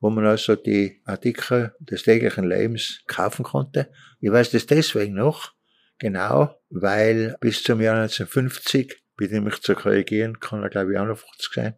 wo 0.01 0.11
man 0.11 0.27
also 0.27 0.57
die 0.57 1.01
Artikel 1.05 1.75
des 1.81 2.05
täglichen 2.05 2.49
Lebens 2.49 3.03
kaufen 3.07 3.45
konnte. 3.45 3.91
Ich 4.21 4.31
weiß 4.31 4.51
das 4.51 4.67
deswegen 4.67 5.15
noch, 5.15 5.53
genau, 5.99 6.55
weil 6.71 7.37
bis 7.41 7.63
zum 7.63 7.81
Jahr 7.81 7.97
1950, 7.97 9.03
bitte 9.17 9.41
mich 9.41 9.61
zu 9.61 9.75
korrigieren, 9.75 10.39
kann 10.41 10.63
er 10.63 10.71
glaube 10.71 10.93
ich 10.93 10.99
auch 10.99 11.07
noch 11.07 11.19
50 11.19 11.53
sein, 11.53 11.75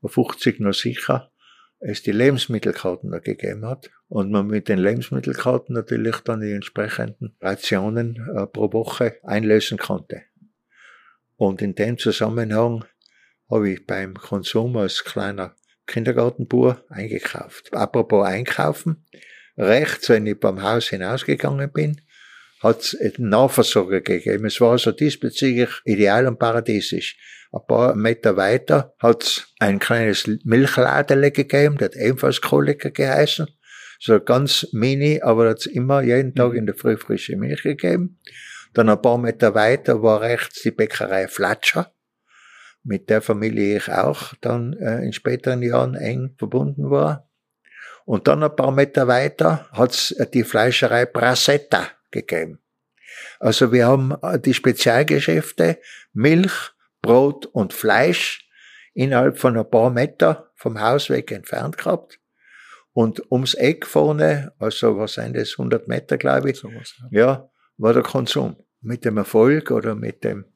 aber 0.00 0.08
50 0.08 0.60
noch 0.60 0.74
sicher, 0.74 1.30
es 1.80 2.02
die 2.02 2.12
Lebensmittelkarten 2.12 3.10
noch 3.10 3.22
gegeben 3.22 3.64
hat 3.66 3.90
und 4.08 4.30
man 4.30 4.46
mit 4.46 4.68
den 4.68 4.78
Lebensmittelkarten 4.78 5.74
natürlich 5.74 6.16
dann 6.16 6.40
die 6.40 6.52
entsprechenden 6.52 7.34
Rationen 7.40 8.16
äh, 8.36 8.46
pro 8.46 8.72
Woche 8.72 9.18
einlösen 9.22 9.78
konnte. 9.78 10.22
Und 11.36 11.62
in 11.62 11.74
dem 11.74 11.96
Zusammenhang 11.96 12.84
habe 13.50 13.70
ich 13.70 13.86
beim 13.86 14.14
Konsum 14.14 14.76
als 14.76 15.04
kleiner 15.04 15.56
Kindergartenbuhr 15.90 16.84
eingekauft. 16.88 17.74
Apropos 17.74 18.24
einkaufen. 18.26 19.04
Rechts, 19.58 20.08
wenn 20.08 20.26
ich 20.26 20.38
beim 20.38 20.62
Haus 20.62 20.88
hinausgegangen 20.88 21.70
bin, 21.72 22.00
hat 22.62 22.80
es 22.80 22.96
einen 22.98 23.28
Nahversorger 23.30 24.00
gegeben. 24.00 24.46
Es 24.46 24.60
war 24.60 24.72
also 24.72 24.92
diesbezüglich 24.92 25.70
ideal 25.84 26.26
und 26.26 26.38
paradiesisch. 26.38 27.18
Ein 27.52 27.66
paar 27.66 27.94
Meter 27.96 28.36
weiter 28.36 28.94
hat 28.98 29.24
es 29.24 29.48
ein 29.58 29.80
kleines 29.80 30.28
Milchladele 30.44 31.32
gegeben, 31.32 31.78
der 31.78 31.86
hat 31.86 31.96
ebenfalls 31.96 32.40
Kohlecker 32.40 32.90
geheißen. 32.90 33.48
So 33.98 34.20
ganz 34.20 34.68
mini, 34.72 35.20
aber 35.20 35.50
hat 35.50 35.58
es 35.58 35.66
immer 35.66 36.02
jeden 36.02 36.34
Tag 36.34 36.52
mhm. 36.52 36.58
in 36.58 36.66
der 36.66 36.76
Früh 36.76 36.96
frische 36.96 37.36
Milch 37.36 37.62
gegeben. 37.62 38.20
Dann 38.72 38.88
ein 38.88 39.02
paar 39.02 39.18
Meter 39.18 39.54
weiter 39.54 40.02
war 40.02 40.20
rechts 40.20 40.62
die 40.62 40.70
Bäckerei 40.70 41.26
Flatscher 41.26 41.92
mit 42.82 43.10
der 43.10 43.22
Familie 43.22 43.76
ich 43.76 43.88
auch 43.88 44.34
dann 44.40 44.72
äh, 44.74 45.04
in 45.04 45.12
späteren 45.12 45.62
Jahren 45.62 45.94
eng 45.94 46.34
verbunden 46.38 46.90
war. 46.90 47.28
Und 48.04 48.26
dann 48.26 48.42
ein 48.42 48.56
paar 48.56 48.72
Meter 48.72 49.06
weiter 49.06 49.68
hat's 49.72 50.14
die 50.32 50.44
Fleischerei 50.44 51.06
Brasetta 51.06 51.88
gegeben. 52.10 52.58
Also 53.38 53.72
wir 53.72 53.86
haben 53.86 54.14
äh, 54.22 54.38
die 54.38 54.54
Spezialgeschäfte 54.54 55.78
Milch, 56.12 56.72
Brot 57.02 57.46
und 57.46 57.72
Fleisch 57.72 58.48
innerhalb 58.94 59.38
von 59.38 59.56
ein 59.56 59.68
paar 59.68 59.90
Meter 59.90 60.50
vom 60.54 60.80
Hausweg 60.80 61.30
entfernt 61.32 61.78
gehabt. 61.78 62.18
Und 62.92 63.30
ums 63.30 63.54
Eck 63.54 63.86
vorne, 63.86 64.52
also 64.58 64.98
was 64.98 65.14
sind 65.14 65.36
das, 65.36 65.52
100 65.52 65.86
Meter 65.86 66.18
glaube 66.18 66.50
ich, 66.50 66.58
so 66.58 66.68
was, 66.74 66.94
ja. 67.10 67.20
ja, 67.20 67.50
war 67.78 67.92
der 67.92 68.02
Konsum. 68.02 68.56
Mit 68.82 69.04
dem 69.04 69.18
Erfolg 69.18 69.70
oder 69.70 69.94
mit 69.94 70.24
dem 70.24 70.46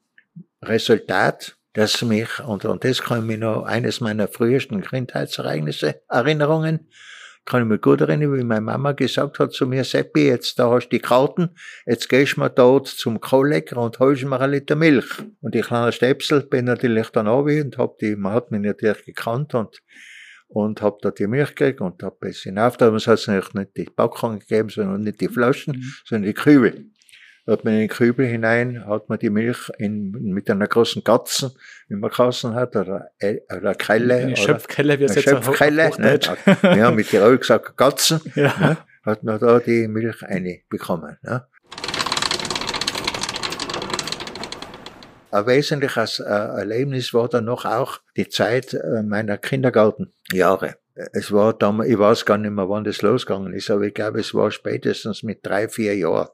Resultat, 0.61 1.57
das 1.75 2.01
mich, 2.01 2.39
und, 2.39 2.63
und 2.65 2.83
das 2.83 3.01
kann 3.01 3.19
ich 3.19 3.25
mich 3.25 3.37
noch, 3.37 3.63
eines 3.63 3.99
meiner 3.99 4.27
frühesten 4.27 4.81
Kindheitsereignisse, 4.81 6.01
Erinnerungen, 6.09 6.87
kann 7.43 7.61
ich 7.61 7.67
mich 7.67 7.81
gut 7.81 8.01
erinnern, 8.01 8.33
wie 8.33 8.43
meine 8.43 8.61
Mama 8.61 8.93
gesagt 8.93 9.37
hat 9.37 9.51
zu 9.51 9.67
mir, 9.67 9.83
Seppi, 9.83 10.25
jetzt 10.25 10.57
da 10.57 10.71
hast 10.71 10.87
du 10.87 10.95
die 10.95 10.99
Karten, 10.99 11.49
jetzt 11.85 12.09
gehst 12.09 12.37
du 12.37 12.39
mal 12.39 12.49
dort 12.49 12.87
zum 12.87 13.19
Kohlecker 13.19 13.77
und 13.77 13.99
holst 13.99 14.23
mir 14.23 14.39
ein 14.39 14.51
Liter 14.51 14.75
Milch. 14.75 15.05
Und 15.41 15.53
die 15.53 15.61
kleine 15.61 15.91
Stäpsel 15.91 16.41
bin 16.41 16.65
natürlich 16.65 17.09
dann 17.09 17.27
auch 17.27 17.43
und 17.43 17.77
hab 17.77 17.99
die, 17.99 18.15
man 18.15 18.33
hat 18.33 18.51
mich 18.51 18.61
natürlich 18.61 19.05
gekannt 19.05 19.53
und, 19.53 19.77
und 20.47 20.81
hab 20.81 21.01
da 21.01 21.11
die 21.11 21.27
Milch 21.27 21.53
gekriegt 21.53 21.81
und 21.81 22.01
hab 22.01 22.23
es 22.23 22.39
hinauf, 22.39 22.81
aber 22.81 22.95
es 22.95 23.05
hat 23.05 23.19
natürlich 23.27 23.53
nicht 23.53 23.77
die 23.77 23.85
Packung 23.85 24.39
gegeben, 24.39 24.69
sondern 24.69 25.01
nicht 25.01 25.21
die 25.21 25.27
Flaschen, 25.27 25.75
mhm. 25.75 25.93
sondern 26.05 26.27
die 26.27 26.33
Kübel 26.33 26.89
hat 27.47 27.63
man 27.63 27.73
in 27.73 27.79
den 27.81 27.89
Kübel 27.89 28.25
hinein, 28.25 28.85
hat 28.87 29.09
man 29.09 29.19
die 29.19 29.29
Milch 29.29 29.69
in, 29.77 30.11
mit 30.11 30.49
einer 30.49 30.67
großen 30.67 31.03
Gatzen, 31.03 31.51
wie 31.87 31.95
man 31.95 32.11
Kassen 32.11 32.55
hat, 32.55 32.75
oder, 32.75 33.11
äh, 33.19 33.39
oder 33.55 33.75
Kelle. 33.75 34.15
Eine 34.15 34.37
Schöpfkelle, 34.37 34.99
wie 34.99 35.03
es 35.03 35.15
jetzt 35.15 35.29
Schöpfkelle, 35.29 35.91
ne? 35.97 36.19
Haben 36.63 36.95
mit 36.95 37.09
Tirol 37.09 37.37
gesagt 37.37 37.77
Gatzen, 37.77 38.21
ja. 38.35 38.53
ne? 38.59 38.77
hat 39.05 39.23
man 39.23 39.39
da 39.39 39.59
die 39.59 39.87
Milch 39.87 40.23
eine 40.23 40.61
bekommen. 40.69 41.17
Ne? 41.21 41.45
ein 45.35 45.47
wesentliches 45.47 46.19
äh, 46.19 46.23
Erlebnis 46.23 47.13
war 47.13 47.27
dann 47.27 47.45
noch 47.45 47.65
auch 47.65 47.99
die 48.15 48.29
Zeit 48.29 48.73
äh, 48.73 49.03
meiner 49.03 49.37
Kindergartenjahre. 49.37 50.77
Es 51.11 51.33
war 51.33 51.53
damals, 51.53 51.89
ich 51.89 51.99
weiß 51.99 52.25
gar 52.25 52.37
nicht 52.37 52.51
mehr, 52.51 52.69
wann 52.69 52.85
das 52.85 53.01
losgegangen 53.01 53.53
ist, 53.53 53.69
aber 53.69 53.81
ich 53.81 53.93
glaube, 53.93 54.21
es 54.21 54.33
war 54.33 54.49
spätestens 54.49 55.23
mit 55.23 55.45
drei, 55.45 55.67
vier 55.67 55.97
Jahren. 55.97 56.29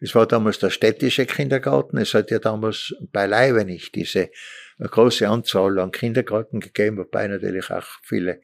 Es 0.00 0.14
war 0.14 0.26
damals 0.26 0.58
der 0.58 0.70
städtische 0.70 1.26
Kindergarten. 1.26 1.98
Es 1.98 2.14
hat 2.14 2.30
ja 2.30 2.38
damals 2.38 2.94
beileibe 3.12 3.64
nicht 3.64 3.94
diese 3.94 4.30
große 4.78 5.28
Anzahl 5.28 5.78
an 5.78 5.90
Kindergärten 5.90 6.60
gegeben, 6.60 6.98
wobei 6.98 7.26
natürlich 7.28 7.70
auch 7.70 7.86
viele 8.02 8.40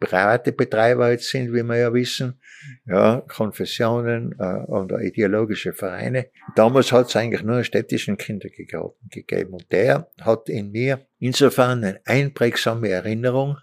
private 0.00 0.52
Betreiber 0.52 1.10
jetzt 1.10 1.30
sind, 1.30 1.52
wie 1.52 1.62
wir 1.62 1.76
ja 1.76 1.94
wissen, 1.94 2.40
ja, 2.86 3.22
Konfessionen 3.28 4.34
äh, 4.38 4.64
oder 4.66 5.00
ideologische 5.00 5.72
Vereine. 5.72 6.26
Damals 6.54 6.92
hat 6.92 7.08
es 7.08 7.16
eigentlich 7.16 7.42
nur 7.42 7.56
einen 7.56 7.64
städtischen 7.64 8.16
Kindergarten 8.16 9.08
gegeben 9.10 9.54
und 9.54 9.70
der 9.70 10.10
hat 10.20 10.48
in 10.48 10.72
mir 10.72 11.06
insofern 11.18 11.84
eine 11.84 12.00
einprägsame 12.04 12.88
Erinnerung, 12.88 13.58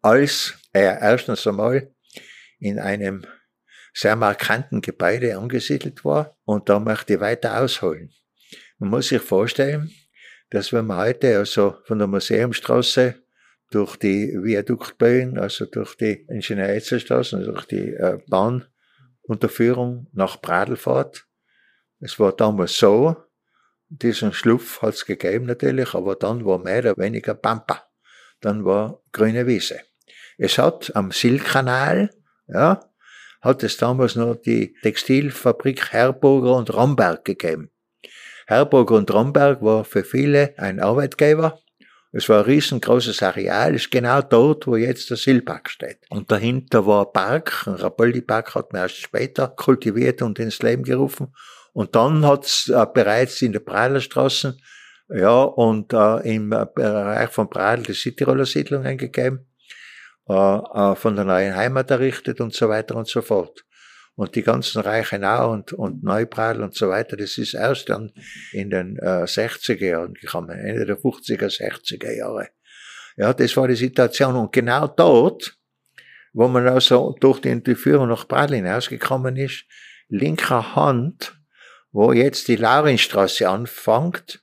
als 0.00 0.54
er 0.72 1.00
erstens 1.00 1.46
einmal 1.46 1.90
in 2.60 2.78
einem 2.78 3.24
sehr 3.98 4.14
markanten 4.14 4.80
Gebäude 4.80 5.36
angesiedelt 5.36 6.04
war 6.04 6.36
und 6.44 6.68
da 6.68 6.78
möchte 6.78 7.14
ich 7.14 7.20
weiter 7.20 7.60
ausholen. 7.60 8.12
Man 8.78 8.90
muss 8.90 9.08
sich 9.08 9.20
vorstellen, 9.20 9.90
dass 10.50 10.72
wenn 10.72 10.86
man 10.86 10.98
heute 10.98 11.36
also 11.36 11.78
von 11.84 11.98
der 11.98 12.06
Museumstraße 12.06 13.16
durch 13.72 13.96
die 13.96 14.32
Viaduktböen, 14.40 15.36
also 15.36 15.66
durch 15.66 15.96
die 15.96 16.26
Ingenieurzerstraße, 16.28 17.38
also 17.38 17.52
durch 17.52 17.66
die 17.66 17.92
äh, 17.94 18.20
Bahnunterführung 18.28 20.06
nach 20.12 20.40
Pradl 20.40 20.76
fährt. 20.76 21.26
Es 21.98 22.20
war 22.20 22.32
damals 22.32 22.78
so, 22.78 23.16
diesen 23.88 24.32
Schlupf 24.32 24.80
hat's 24.80 25.06
gegeben 25.06 25.46
natürlich, 25.46 25.94
aber 25.94 26.14
dann 26.14 26.46
war 26.46 26.58
mehr 26.58 26.78
oder 26.78 26.96
weniger 26.98 27.34
Pampa. 27.34 27.82
Dann 28.40 28.64
war 28.64 29.02
grüne 29.10 29.48
Wiese. 29.48 29.80
Es 30.36 30.56
hat 30.56 30.94
am 30.94 31.10
Silkanal, 31.10 32.10
ja, 32.46 32.88
hat 33.40 33.62
es 33.62 33.76
damals 33.76 34.16
noch 34.16 34.36
die 34.36 34.74
Textilfabrik 34.82 35.92
Herburger 35.92 36.56
und 36.56 36.72
Romberg 36.74 37.24
gegeben. 37.24 37.70
Herburger 38.46 38.96
und 38.96 39.12
Romberg 39.12 39.62
war 39.62 39.84
für 39.84 40.04
viele 40.04 40.54
ein 40.58 40.80
Arbeitgeber. 40.80 41.60
Es 42.10 42.28
war 42.30 42.38
ein 42.38 42.44
riesengroßes 42.46 43.22
Areal, 43.22 43.74
ist 43.74 43.90
genau 43.90 44.22
dort, 44.22 44.66
wo 44.66 44.76
jetzt 44.76 45.10
der 45.10 45.18
Silpark 45.18 45.68
steht. 45.68 45.98
Und 46.08 46.32
dahinter 46.32 46.86
war 46.86 47.06
ein 47.06 47.12
Park, 47.12 47.66
ein 47.66 47.74
Rapoldi-Park 47.74 48.54
hat 48.54 48.72
man 48.72 48.82
erst 48.82 48.96
später 48.96 49.48
kultiviert 49.48 50.22
und 50.22 50.38
ins 50.38 50.62
Leben 50.62 50.84
gerufen. 50.84 51.34
Und 51.74 51.94
dann 51.94 52.24
hat 52.24 52.46
es 52.46 52.68
äh, 52.68 52.86
bereits 52.92 53.42
in 53.42 53.52
der 53.52 53.60
Pradelstraße, 53.60 54.56
ja, 55.10 55.42
und 55.42 55.92
äh, 55.92 56.34
im 56.34 56.50
Bereich 56.50 57.30
von 57.30 57.50
Pradel 57.50 57.84
die 57.84 57.94
Cityroller 57.94 58.46
Siedlung 58.46 58.84
eingegeben. 58.84 59.47
Äh, 60.28 60.32
äh, 60.34 60.94
von 60.94 61.16
der 61.16 61.24
neuen 61.24 61.56
Heimat 61.56 61.90
errichtet 61.90 62.40
und 62.40 62.52
so 62.52 62.68
weiter 62.68 62.96
und 62.96 63.08
so 63.08 63.22
fort. 63.22 63.64
Und 64.14 64.34
die 64.34 64.42
ganzen 64.42 64.82
Reichenau 64.82 65.52
und, 65.52 65.72
und 65.72 66.02
Neubradl 66.02 66.62
und 66.62 66.74
so 66.74 66.88
weiter, 66.88 67.16
das 67.16 67.38
ist 67.38 67.54
erst 67.54 67.88
dann 67.88 68.12
in 68.52 68.68
den 68.68 68.98
äh, 68.98 69.24
60er 69.24 69.86
Jahren 69.86 70.14
gekommen, 70.14 70.50
Ende 70.50 70.84
der 70.84 70.98
50er, 70.98 71.46
60er 71.46 72.12
Jahre. 72.12 72.48
Ja, 73.16 73.32
das 73.32 73.56
war 73.56 73.68
die 73.68 73.76
Situation. 73.76 74.34
Und 74.36 74.52
genau 74.52 74.86
dort, 74.86 75.56
wo 76.32 76.46
man 76.46 76.66
also 76.68 77.16
durch 77.20 77.40
die 77.40 77.48
Entführung 77.48 78.08
nach 78.08 78.28
Pradl 78.28 78.56
hinausgekommen 78.56 79.36
ist, 79.36 79.64
linker 80.08 80.76
Hand, 80.76 81.38
wo 81.90 82.12
jetzt 82.12 82.48
die 82.48 82.56
Laurinstraße 82.56 83.48
anfängt 83.48 84.42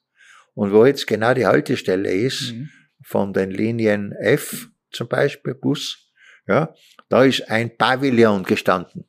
und 0.56 0.72
wo 0.72 0.86
jetzt 0.86 1.06
genau 1.06 1.34
die 1.34 1.46
Haltestelle 1.46 2.12
ist, 2.12 2.54
mhm. 2.54 2.70
von 3.04 3.34
den 3.34 3.52
Linien 3.52 4.14
F 4.14 4.70
zum 4.96 5.08
Beispiel, 5.08 5.54
Bus, 5.54 6.12
ja, 6.48 6.74
da 7.10 7.24
ist 7.24 7.50
ein 7.50 7.76
Pavillon 7.78 8.44
gestanden. 8.44 9.06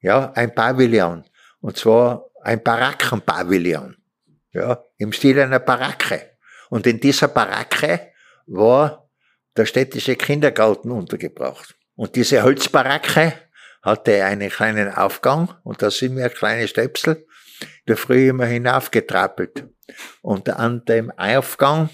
Ja, 0.00 0.32
ein 0.32 0.54
Pavillon. 0.54 1.24
Und 1.60 1.76
zwar 1.76 2.26
ein 2.42 2.62
Barackenpavillon. 2.62 3.96
Ja, 4.52 4.84
im 4.96 5.12
Stil 5.12 5.40
einer 5.40 5.60
Baracke. 5.60 6.38
Und 6.70 6.86
in 6.86 7.00
dieser 7.00 7.28
Baracke 7.28 8.12
war 8.46 9.08
der 9.56 9.66
städtische 9.66 10.16
Kindergarten 10.16 10.90
untergebracht. 10.90 11.76
Und 11.94 12.16
diese 12.16 12.42
Holzbaracke 12.42 13.34
hatte 13.82 14.24
einen 14.24 14.50
kleinen 14.50 14.92
Aufgang 14.92 15.54
und 15.64 15.82
da 15.82 15.90
sind 15.90 16.16
wir 16.16 16.28
kleine 16.28 16.68
Stöpsel 16.68 17.26
der 17.88 17.96
Früh 17.96 18.28
immer 18.28 18.46
hinaufgetrappelt. 18.46 19.66
Und 20.22 20.48
an 20.48 20.84
dem 20.84 21.10
Aufgang 21.10 21.90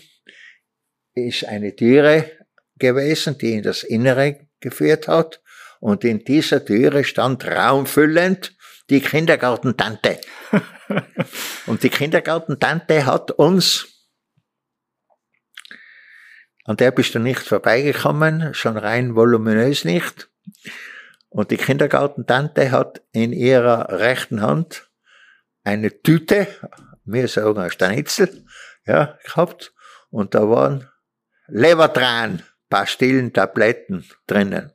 ist 1.14 1.44
eine 1.46 1.74
Türe 1.74 2.30
gewesen, 2.78 3.38
die 3.38 3.54
in 3.54 3.62
das 3.62 3.82
Innere 3.82 4.46
geführt 4.60 5.08
hat. 5.08 5.40
Und 5.80 6.04
in 6.04 6.24
dieser 6.24 6.64
Türe 6.64 7.04
stand 7.04 7.46
raumfüllend 7.46 8.56
die 8.90 9.00
Kindergartentante. 9.00 10.20
und 11.66 11.82
die 11.82 11.90
Kindergartentante 11.90 13.06
hat 13.06 13.30
uns, 13.32 13.86
an 16.64 16.76
der 16.76 16.90
bist 16.90 17.14
du 17.14 17.18
nicht 17.18 17.40
vorbeigekommen, 17.40 18.54
schon 18.54 18.76
rein 18.76 19.14
voluminös 19.14 19.84
nicht. 19.84 20.30
Und 21.28 21.50
die 21.50 21.56
Kindergartentante 21.56 22.70
hat 22.70 23.02
in 23.12 23.32
ihrer 23.32 23.98
rechten 23.98 24.40
Hand 24.40 24.88
eine 25.64 26.00
Tüte, 26.02 26.46
wir 27.04 27.28
sagen 27.28 27.58
ein 27.58 27.70
Stanitzel, 27.70 28.44
ja, 28.86 29.18
gehabt. 29.24 29.74
Und 30.10 30.34
da 30.34 30.48
waren 30.48 30.88
Lebertran 31.48 32.42
Pastillen, 32.76 33.32
Tabletten 33.32 34.04
drinnen. 34.26 34.70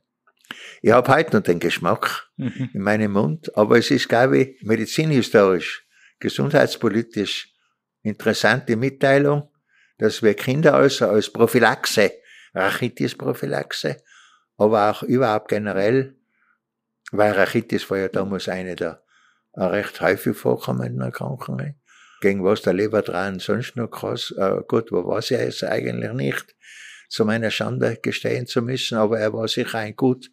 Ich 0.80 0.90
habe 0.90 1.14
heute 1.14 1.36
noch 1.36 1.44
den 1.44 1.60
Geschmack 1.60 2.28
mhm. 2.36 2.70
in 2.74 2.82
meinem 2.82 3.12
Mund, 3.12 3.56
aber 3.56 3.78
es 3.78 3.92
ist, 3.92 4.08
glaube 4.08 4.38
ich, 4.38 4.62
medizinhistorisch, 4.62 5.86
gesundheitspolitisch 6.18 7.54
interessante 8.02 8.74
Mitteilung, 8.74 9.52
dass 9.98 10.20
wir 10.20 10.34
Kinder 10.34 10.74
also 10.74 11.06
als 11.06 11.30
Prophylaxe, 11.30 12.10
Rachitis-Prophylaxe, 12.54 13.98
aber 14.56 14.90
auch 14.90 15.04
überhaupt 15.04 15.46
generell, 15.46 16.16
weil 17.12 17.30
Rachitis 17.30 17.88
war 17.88 17.98
ja 17.98 18.08
damals 18.08 18.48
eine 18.48 18.74
der 18.74 19.04
recht 19.54 20.00
häufig 20.00 20.36
vorkommenden 20.36 21.02
Erkrankungen, 21.02 21.80
gegen 22.20 22.42
was 22.42 22.62
der 22.62 22.72
Leber 22.72 23.02
dran 23.02 23.38
sonst 23.38 23.76
noch 23.76 23.86
krass, 23.86 24.34
äh, 24.36 24.56
gut, 24.66 24.90
wo 24.90 25.06
war 25.06 25.22
sie 25.22 25.36
jetzt 25.36 25.62
eigentlich 25.62 26.12
nicht, 26.14 26.56
zu 27.12 27.26
meiner 27.26 27.50
Schande 27.50 27.98
gestehen 28.00 28.46
zu 28.46 28.62
müssen, 28.62 28.96
aber 28.96 29.20
er 29.20 29.34
war 29.34 29.46
sicher 29.46 29.78
ein 29.78 29.96
gut, 29.96 30.30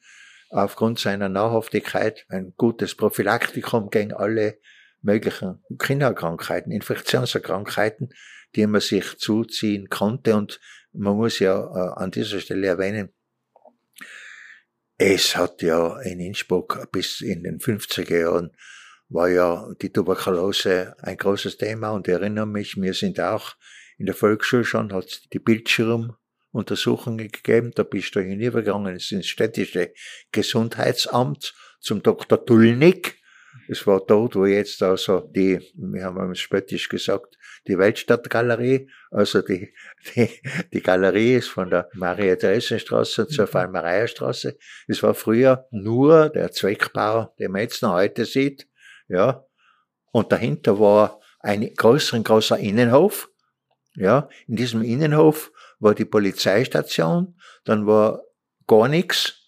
aufgrund 0.49 0.97
seiner 0.97 1.27
Nahrhaftigkeit, 1.27 2.25
ein 2.29 2.53
gutes 2.55 2.95
Prophylaktikum 2.95 3.89
gegen 3.89 4.13
alle 4.13 4.59
möglichen 5.01 5.61
Kinderkrankheiten, 5.77 6.71
Infektionskrankheiten, 6.71 8.13
die 8.55 8.65
man 8.65 8.79
sich 8.79 9.17
zuziehen 9.17 9.89
konnte. 9.89 10.37
Und 10.37 10.61
man 10.93 11.17
muss 11.17 11.39
ja 11.39 11.59
äh, 11.59 12.01
an 12.01 12.11
dieser 12.11 12.39
Stelle 12.39 12.67
erwähnen, 12.67 13.09
es 14.97 15.35
hat 15.35 15.61
ja 15.61 15.99
in 16.01 16.21
Innsbruck 16.21 16.89
bis 16.93 17.19
in 17.19 17.43
den 17.43 17.59
50er 17.59 18.19
Jahren 18.19 18.51
war 19.09 19.27
ja 19.27 19.67
die 19.81 19.91
Tuberkulose 19.91 20.95
ein 20.99 21.17
großes 21.17 21.57
Thema 21.57 21.89
und 21.89 22.07
ich 22.07 22.13
erinnere 22.13 22.47
mich, 22.47 22.77
wir 22.77 22.93
sind 22.93 23.19
auch 23.19 23.55
in 23.97 24.05
der 24.05 24.15
Volksschule 24.15 24.63
schon, 24.63 24.93
hat 24.93 25.33
die 25.33 25.39
Bildschirm 25.39 26.15
Untersuchungen 26.51 27.29
gegeben. 27.31 27.71
Da 27.75 27.83
bist 27.83 28.15
du 28.15 28.21
hinübergegangen 28.21 28.95
ins 28.95 29.27
städtische 29.27 29.93
Gesundheitsamt 30.31 31.53
zum 31.79 32.03
Dr. 32.03 32.43
Tulnik. 32.45 33.19
Es 33.67 33.85
war 33.85 34.01
dort, 34.05 34.35
wo 34.35 34.45
jetzt 34.45 34.81
also 34.81 35.19
die, 35.19 35.59
wir 35.75 36.03
haben 36.03 36.31
es 36.31 36.39
spöttisch 36.39 36.89
gesagt, 36.89 37.37
die 37.67 37.77
Weltstadtgalerie, 37.77 38.89
also 39.11 39.41
die, 39.41 39.73
die, 40.15 40.29
die 40.73 40.81
Galerie 40.81 41.35
ist 41.35 41.49
von 41.49 41.69
der 41.69 41.89
Maria-Theresien-Straße 41.93 43.27
zur 43.27 43.47
Fallmareierstraße. 43.47 44.57
Es 44.87 45.03
war 45.03 45.13
früher 45.13 45.67
nur 45.71 46.29
der 46.29 46.51
Zweckbau, 46.51 47.33
den 47.39 47.51
man 47.51 47.61
jetzt 47.61 47.81
noch 47.81 47.93
heute 47.93 48.25
sieht, 48.25 48.67
ja. 49.07 49.45
Und 50.11 50.31
dahinter 50.31 50.79
war 50.79 51.19
ein 51.39 51.71
größer, 51.73 52.19
großer 52.19 52.57
Innenhof, 52.57 53.29
ja. 53.95 54.29
In 54.47 54.55
diesem 54.55 54.81
Innenhof 54.81 55.51
war 55.79 55.95
die 55.95 56.05
Polizeistation, 56.05 57.37
dann 57.65 57.87
war 57.87 58.21
gar 58.67 58.87
nichts 58.87 59.41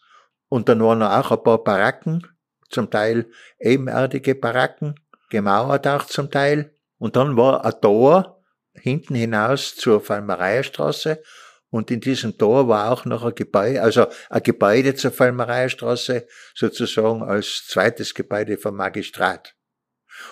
und 0.47 0.69
dann 0.69 0.81
waren 0.81 1.03
auch 1.03 1.31
ein 1.31 1.43
paar 1.43 1.63
Baracken, 1.63 2.27
zum 2.69 2.89
Teil 2.89 3.29
ebenerdige 3.59 4.35
Baracken, 4.35 4.95
gemauert 5.29 5.87
auch 5.87 6.05
zum 6.05 6.31
Teil. 6.31 6.73
Und 6.97 7.15
dann 7.15 7.35
war 7.35 7.65
ein 7.65 7.81
Tor 7.81 8.41
hinten 8.73 9.15
hinaus 9.15 9.75
zur 9.75 9.99
Falmereierstraße 9.99 11.21
und 11.69 11.89
in 11.89 12.01
diesem 12.01 12.37
Tor 12.37 12.67
war 12.67 12.91
auch 12.91 13.05
noch 13.05 13.23
ein 13.23 13.33
Gebäude, 13.33 13.81
also 13.81 14.07
ein 14.29 14.43
Gebäude 14.43 14.93
zur 14.95 15.11
Falmereierstraße 15.11 16.27
sozusagen 16.53 17.23
als 17.23 17.65
zweites 17.67 18.13
Gebäude 18.13 18.57
vom 18.57 18.75
Magistrat. 18.75 19.55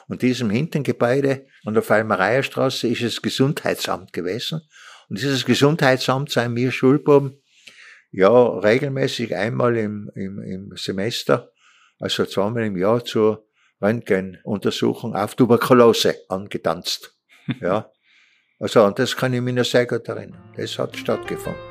Und 0.08 0.22
diesem 0.22 0.50
hinten 0.50 0.84
Gebäude 0.84 1.48
an 1.66 1.74
der 1.74 1.84
Fallmereierstraße 1.84 2.88
ist 2.88 3.04
das 3.04 3.22
Gesundheitsamt 3.22 4.14
gewesen. 4.14 4.62
Und 5.10 5.20
dieses 5.20 5.46
Gesundheitsamt 5.46 6.32
sind 6.32 6.56
wir 6.56 6.72
Schulbuben 6.72 7.42
ja 8.12 8.30
regelmäßig 8.30 9.36
einmal 9.36 9.78
im, 9.78 10.12
im, 10.16 10.42
im 10.42 10.74
Semester, 10.76 11.52
also 12.00 12.26
zweimal 12.26 12.64
im 12.64 12.78
Jahr 12.78 13.04
zur 13.04 13.46
Röntgenuntersuchung 13.82 15.16
auf 15.16 15.36
Tuberkulose 15.36 16.16
angetanzt. 16.30 17.16
Ja. 17.62 17.92
Also 18.60 18.84
an 18.84 18.94
das 18.94 19.16
kann 19.16 19.34
ich 19.34 19.42
mich 19.42 19.56
noch 19.56 19.66
sehr 19.66 19.88
gut 19.88 20.08
erinnern. 20.08 20.54
Das 20.56 20.78
hat 20.78 20.96
stattgefunden. 20.96 21.69